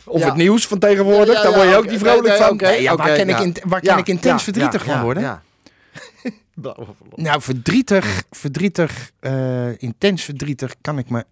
[0.04, 0.26] Of Ja.
[0.26, 2.50] het nieuws van tegenwoordig, Ja, daar word je ook oké, niet vrolijk van.
[2.50, 5.22] oké, Nee, ja, waar kan, ik, in- waar kan ik intens verdrietig van worden?
[7.14, 11.24] Nou, verdrietig, verdrietig, eh, intens verdrietig kan ik me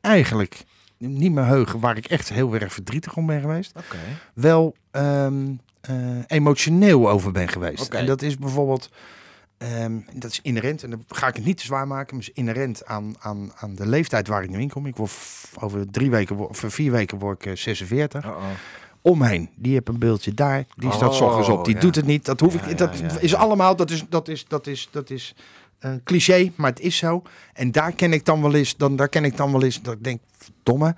[0.00, 0.64] eigenlijk
[0.98, 3.72] niet meer heugen waar ik echt heel erg verdrietig om ben geweest.
[3.76, 3.96] Oké.
[4.34, 5.26] Wel eh,
[6.26, 7.94] emotioneel over ben geweest.
[7.94, 8.90] En dat is bijvoorbeeld,
[9.58, 12.32] ehm, dat is inherent, en dan ga ik het niet te zwaar maken, maar is
[12.34, 14.86] inherent aan, aan, aan de leeftijd waar ik nu in kom.
[14.86, 15.12] Ik word
[15.60, 18.24] over drie weken, of vier weken word ik eh, 46.
[18.24, 18.42] Uh-oh.
[19.00, 21.80] Omheen, die heb een beeldje daar, die staat ochtends op, die ja.
[21.80, 22.24] doet het niet.
[22.24, 25.10] Dat hoef Ja, ik, dat ja, is allemaal, dat is, dat is, dat is, dat
[25.10, 25.34] is
[25.78, 27.22] een cliché, maar het is zo.
[27.52, 29.94] En daar ken ik dan wel eens, dan, daar ken ik dan wel eens, dat
[29.94, 30.20] ik denk,
[30.62, 30.94] domme,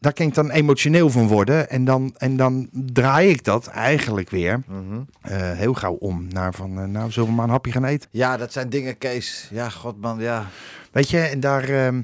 [0.00, 1.70] daar kan ik dan emotioneel van worden.
[1.70, 5.00] En dan, en dan draai ik dat eigenlijk weer Mhm.
[5.22, 8.08] eh, heel gauw om naar van, eh, nou, zullen we maar een hapje gaan eten?
[8.12, 9.48] Ja, dat zijn dingen, Kees.
[9.50, 10.46] Ja, god man, ja.
[10.92, 12.00] Weet je, en daar, ehm,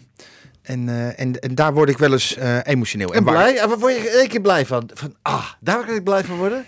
[0.62, 3.14] en, eh, en, en daar word ik wel eens emotioneel.
[3.14, 3.58] En waar- blij?
[3.58, 4.90] En waar word je één keer blij van?
[4.94, 6.64] Van, ah, daar kan ik blij van worden?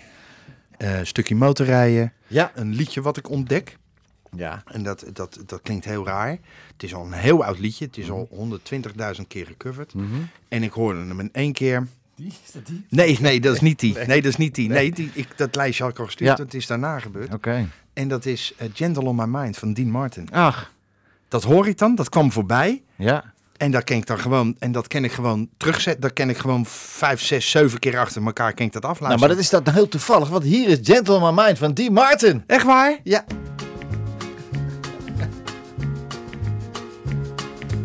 [0.77, 2.51] een stukje motorrijden, Ja.
[2.55, 3.77] een liedje wat ik ontdek.
[4.35, 4.63] Ja.
[4.65, 6.29] En dat, dat, dat klinkt heel raar.
[6.73, 7.85] Het is al een heel oud liedje.
[7.85, 8.29] Het is al
[9.19, 9.93] 120.000 keer gecoverd.
[10.47, 11.87] En ik hoorde hem in één keer.
[12.15, 12.85] Is dat die?
[12.89, 13.97] Nee, nee, dat is niet die.
[13.97, 14.69] Nee, dat is niet die.
[14.69, 16.37] Nee, die, ik, dat lijstje had ik al gestuurd.
[16.37, 16.43] Ja.
[16.43, 17.33] Het is daarna gebeurd.
[17.33, 17.67] Oké.
[17.93, 20.31] En dat is eh, Gentle on My Mind van Dean Martin.
[20.31, 20.71] Ach.
[21.27, 21.95] Dat hoor ik dan.
[21.95, 22.83] Dat kwam voorbij.
[22.95, 23.33] Ja.
[23.57, 24.55] En dat ken ik dan gewoon.
[24.59, 26.01] En dat ken ik gewoon terugzetten.
[26.01, 28.53] Dat ken ik gewoon vijf, zes, zeven keer achter elkaar.
[28.53, 29.27] Ken ik dat Nou, afluisteren.
[29.27, 31.73] maar dat is dat nou heel toevallig, want hier is Gentle on My Mind van
[31.73, 32.43] Dean Martin.
[32.47, 32.99] Echt waar?
[33.03, 33.25] Ja.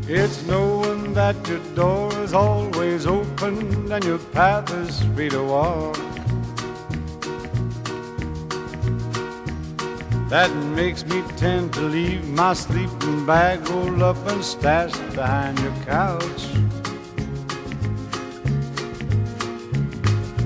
[0.06, 5.96] It's knowing that your door is always open and your path is free to walk.
[10.28, 15.74] That makes me tend to leave my sleeping bag rolled up and stashed behind your
[15.86, 16.44] couch.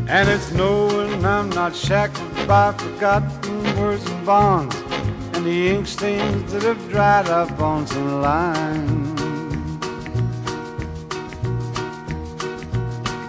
[0.06, 4.76] And it's knowing I'm not shackled by forgotten words and bonds
[5.32, 9.07] and the ink stains that have dried up on some lines.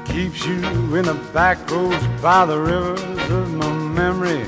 [0.09, 4.43] Keeps you in the back roads by the rivers of my memory.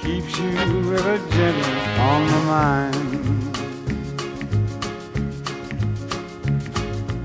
[0.00, 0.50] Keeps you
[0.96, 3.08] ever gentle on my mind.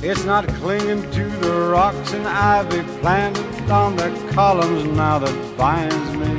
[0.04, 6.12] It's not clinging to the rocks and ivy planted on the columns now that binds
[6.20, 6.32] me.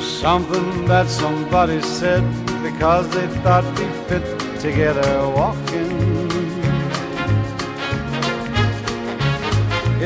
[0.00, 2.22] Something that somebody said
[2.62, 4.24] because they thought we fit
[4.60, 5.89] together walking.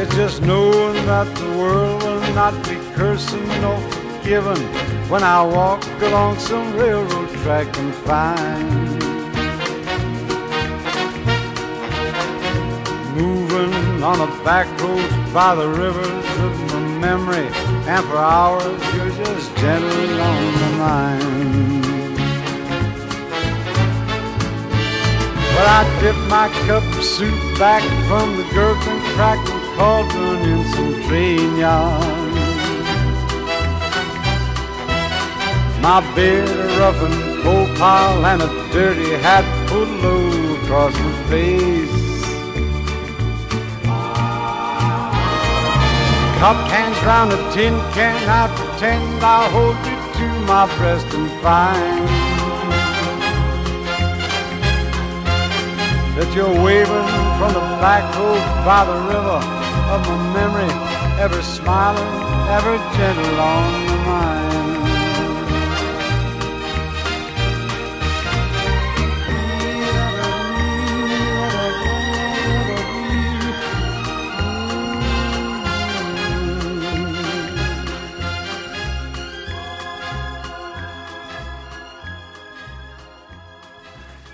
[0.05, 4.63] It's just knowing that the world will not be cursing nor forgiving
[5.09, 8.69] when I walk along some railroad track and find
[13.17, 17.49] moving on the back roads by the rivers of my memory,
[17.89, 21.85] and for hours you're just gently on my mind.
[25.57, 29.64] But I dip my cup of soup back from the gurgling, crackling
[31.65, 32.35] yard.
[35.81, 41.13] My beard a rough and coal pile and a dirty hat pulled low across my
[41.31, 42.05] face.
[46.41, 51.31] Cupped hands round a tin can, I pretend I'll hold it to my breast and
[51.43, 52.09] find
[56.17, 57.09] that you're waving
[57.39, 59.54] from the black road oh, by the river
[59.93, 60.73] of my memory,
[61.21, 62.13] ever smiling,
[62.57, 64.45] ever gentle on my mind.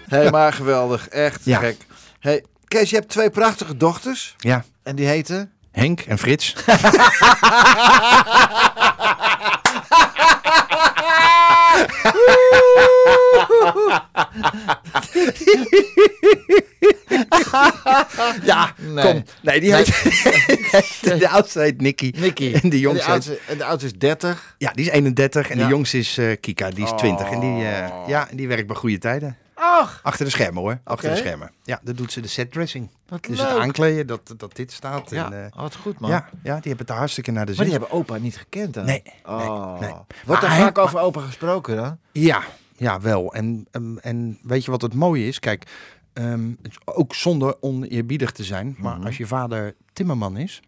[0.09, 1.09] Hé, maar geweldig.
[1.09, 1.59] Echt Ja.
[1.59, 1.86] gek.
[2.20, 4.34] Hey, Kees, je hebt twee prachtige dochters.
[4.38, 5.51] Ja, En die heten?
[5.72, 6.55] Henk en Frits.
[18.45, 19.05] ja, Nee.
[19.05, 19.24] kom.
[19.43, 19.86] Nee, die heet,
[21.20, 22.12] de oudste heet Nicky.
[22.18, 22.53] Nicky.
[22.62, 24.55] En de jongste de heet- oudste, en de oudste is 30.
[24.59, 25.64] Ja, die is 31 en Ja.
[25.64, 27.30] de jongste is eh, Kika, die is 20.
[27.30, 29.36] En die, eh, ja, en die werkt bij goede tijden.
[29.63, 31.51] Ach, Achter de schermen hoor, achter de schermen.
[31.63, 32.89] Ja, dan doet ze de setdressing.
[33.09, 33.49] wat Dus leuk.
[33.49, 35.11] het aankleden, dat, dat dit staat.
[35.11, 36.11] Ja, En, wat goed man.
[36.11, 37.71] ja, ja, die hebben het er hartstikke naar de Maar zin.
[37.71, 38.85] die hebben opa niet gekend dan?
[38.85, 39.81] Nee, Oh.
[39.81, 39.91] nee.
[40.25, 41.99] Wordt er Maar vaak hij- over opa gesproken dan?
[42.13, 42.43] Ja,
[42.77, 43.35] ja, wel.
[43.35, 45.39] En, ehm, en weet je wat het mooie is?
[45.39, 45.67] Kijk,
[46.13, 46.41] ehm,
[46.85, 48.75] ook zonder oneerbiedig te zijn.
[48.79, 49.07] Maar Mhm.
[49.07, 50.61] als je vader timmerman is,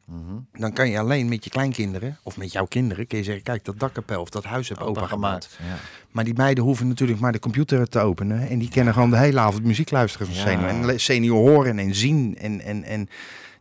[0.53, 3.64] dan kan je alleen met je kleinkinderen, of met jouw kinderen, kun je zeggen, kijk,
[3.64, 5.59] dat dakkapel of dat huis heb opa, gemaakt.
[5.68, 5.74] Ja.
[6.11, 8.49] Maar die meiden hoeven natuurlijk maar de computer te openen.
[8.49, 10.43] En die kennen gewoon de hele avond muziek luisteren van Ja.
[10.43, 10.68] senior.
[10.68, 12.36] En senior horen en zien.
[12.38, 13.09] En, en, en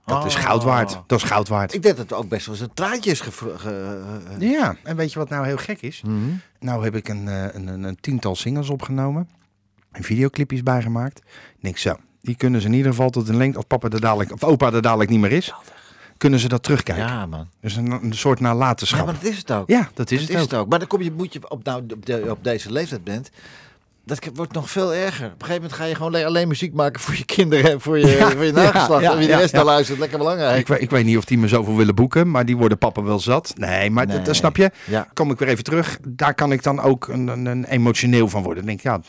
[0.05, 0.41] dat is Oh.
[0.41, 0.99] goud waard.
[1.07, 1.73] Dat is goud waard.
[1.73, 4.95] Ik denk dat het ook best wel eens een traantje is ge- ge- Ja, en
[4.95, 6.01] weet je wat nou heel gek is?
[6.01, 6.15] Mhm.
[6.59, 9.29] Nou heb ik een, eh, een, een, een tiental singles opgenomen.
[9.91, 11.21] En videoclipjes bijgemaakt.
[11.59, 11.95] Niks zo.
[12.21, 14.71] Die kunnen ze in ieder geval tot een lengte, als papa er dadelijk, of opa
[14.73, 15.53] er dadelijk niet meer is,
[16.17, 17.05] kunnen ze dat terugkijken.
[17.05, 17.47] Ja, man.
[17.61, 19.05] Dus een, een soort Ja, nalatenschap.
[19.05, 19.69] maar dat is het ook.
[19.69, 20.41] Ja, dat is dat het is ook.
[20.51, 20.69] het ook.
[20.69, 23.29] Maar dan kom je, moet je op, nou, op, de- op deze leeftijd bent.
[24.05, 25.25] Dat wordt nog veel erger.
[25.25, 27.81] Op een gegeven moment ga je gewoon le- alleen muziek maken voor je kinderen en
[27.81, 29.01] voor je, Ja, voor je ja, nageslacht.
[29.03, 29.55] ja, en wie de ja, rest ja.
[29.57, 30.59] naar luistert, lekker belangrijk.
[30.59, 33.03] Ik, weet- ik weet niet of die me zoveel willen boeken, maar die worden papa
[33.03, 33.53] wel zat.
[33.57, 34.25] Nee, maar dat- Nee.
[34.25, 34.71] dat snap je.
[34.85, 35.07] Ja.
[35.13, 35.99] Kom ik weer even terug.
[36.07, 38.65] Daar kan ik dan ook een, een, een emotioneel van worden.
[38.65, 39.01] Dan denk ik, ja,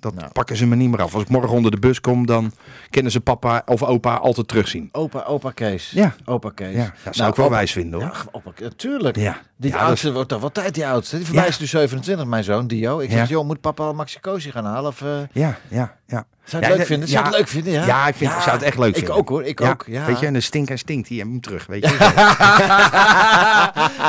[0.00, 0.32] dat Nou.
[0.32, 1.14] pakken ze me niet meer af.
[1.14, 2.52] Als ik morgen onder de bus kom, dan
[2.90, 4.88] kennen ze papa of opa altijd terugzien.
[4.92, 5.90] Opa, opa Kees.
[5.90, 6.14] Ja.
[6.24, 6.74] Opa Kees.
[6.74, 8.10] Ja, dat zou ik wel wijs vinden hoor.
[8.14, 9.16] Ja, opa, natuurlijk.
[9.16, 9.38] Ja.
[9.56, 11.16] Die Ja, dat- oudste wordt toch wel tijd, die oudste.
[11.16, 12.98] Die voorbij is nu 27, mijn zoon, Dio.
[12.98, 14.90] Ik zeg, joh, moet papa al Maxi Cosi gaan halen?
[14.90, 16.24] Of, eh, Ja, ja, ja.
[16.44, 17.08] Zou je het Ja, leuk vinden?
[17.08, 17.38] Zou het ja.
[17.38, 17.86] leuk vinden, ja?
[17.86, 19.14] Ja, ik, vind, ik zou het echt leuk ik vinden.
[19.14, 19.44] ook, hoor.
[19.44, 20.04] Ik ook, ja.
[20.06, 21.90] Weet je, en de stinker stinkt, die hem terug, weet je.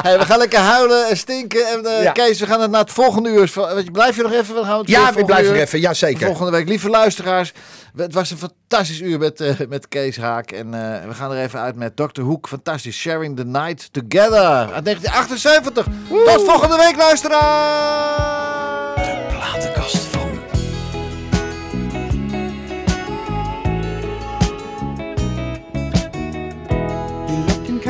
[0.05, 1.67] hey, we gaan lekker huilen en stinken.
[1.67, 2.11] En, eh.
[2.11, 3.51] Kees, we gaan het naar het volgende uur.
[3.91, 4.55] Blijf je nog even?
[4.55, 5.79] We gaan het ja, we blijven uur- er even.
[5.79, 6.25] Ja, zeker.
[6.25, 7.53] Volgende week, lieve luisteraars.
[7.95, 10.51] Het was een fantastisch uur met, eh, met Kees Haak.
[10.51, 12.21] En eh, we gaan er even uit met Dr.
[12.21, 12.47] Hoek.
[12.47, 12.97] Fantastisch.
[12.99, 14.73] Sharing the Night Together.
[14.73, 15.85] Uit 1978.
[16.25, 18.70] Tot volgende week, luisteraars.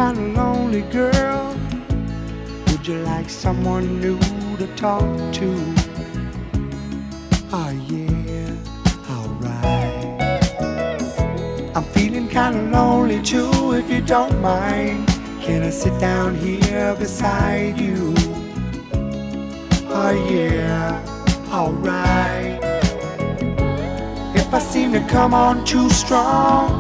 [0.02, 1.56] Looking kinda lonely, girl.
[2.68, 4.18] Would you like someone new
[4.58, 5.50] to talk to?
[7.54, 8.52] Oh yeah,
[9.12, 10.22] alright.
[11.76, 15.08] I'm feeling kinda lonely too, if you don't mind.
[15.40, 18.16] Can I sit down here beside you?
[19.88, 21.00] Oh yeah,
[21.52, 22.60] alright.
[24.36, 26.72] If I seem to come on too strong,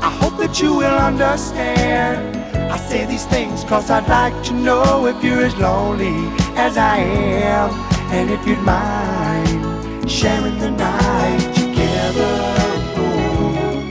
[0.00, 2.38] I hope that you will understand.
[2.70, 6.16] I say these things cause I'd like to know if you're as lonely
[6.54, 7.70] as I am.
[8.10, 12.34] And if you'd mind sharing the night together.
[12.96, 13.84] Oh,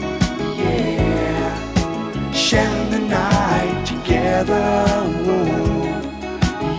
[0.57, 2.32] yeah.
[2.32, 4.86] Sharing the night together.
[5.25, 5.84] Oh,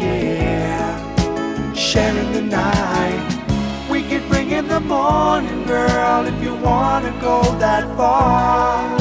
[0.00, 1.74] yeah.
[1.74, 3.88] Sharing the night.
[3.90, 8.97] We could bring in the morning, girl, if you wanna go that far.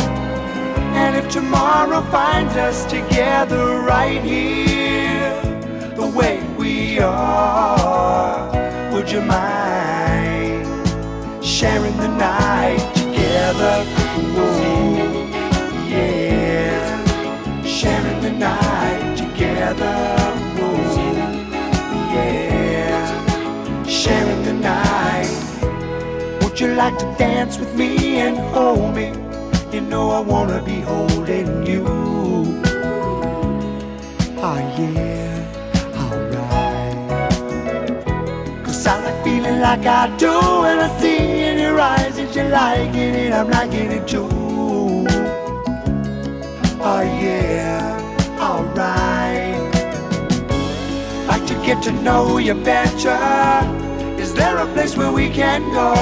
[1.30, 5.42] Tomorrow finds us together right here,
[5.96, 8.50] the way we are,
[8.94, 10.66] would you mind
[11.46, 13.86] sharing the night together?
[14.40, 15.28] Ooh,
[15.90, 17.04] yeah,
[17.66, 19.96] sharing the night together.
[22.14, 25.30] Yeah, sharing the night.
[26.42, 29.27] Would you like to dance with me and hold me?
[29.88, 31.86] Know I wanna be holding you.
[34.38, 35.40] Oh yeah,
[35.96, 37.32] alright.
[38.66, 40.34] Cause I like feeling like I do
[40.64, 44.28] when I see in your eyes that you're liking it, I'm liking it too.
[46.82, 47.98] Oh yeah,
[48.40, 49.56] alright.
[51.28, 53.18] Like to get to know you better.
[54.20, 55.94] Is there a place where we can go?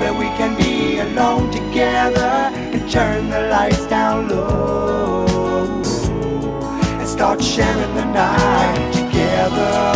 [0.00, 5.26] Where we can be alone together and turn the lights down low
[6.98, 9.92] and start sharing the night together.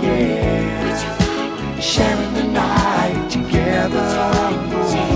[0.00, 4.06] Yeah, sharing the night together.
[4.70, 5.09] Whoa.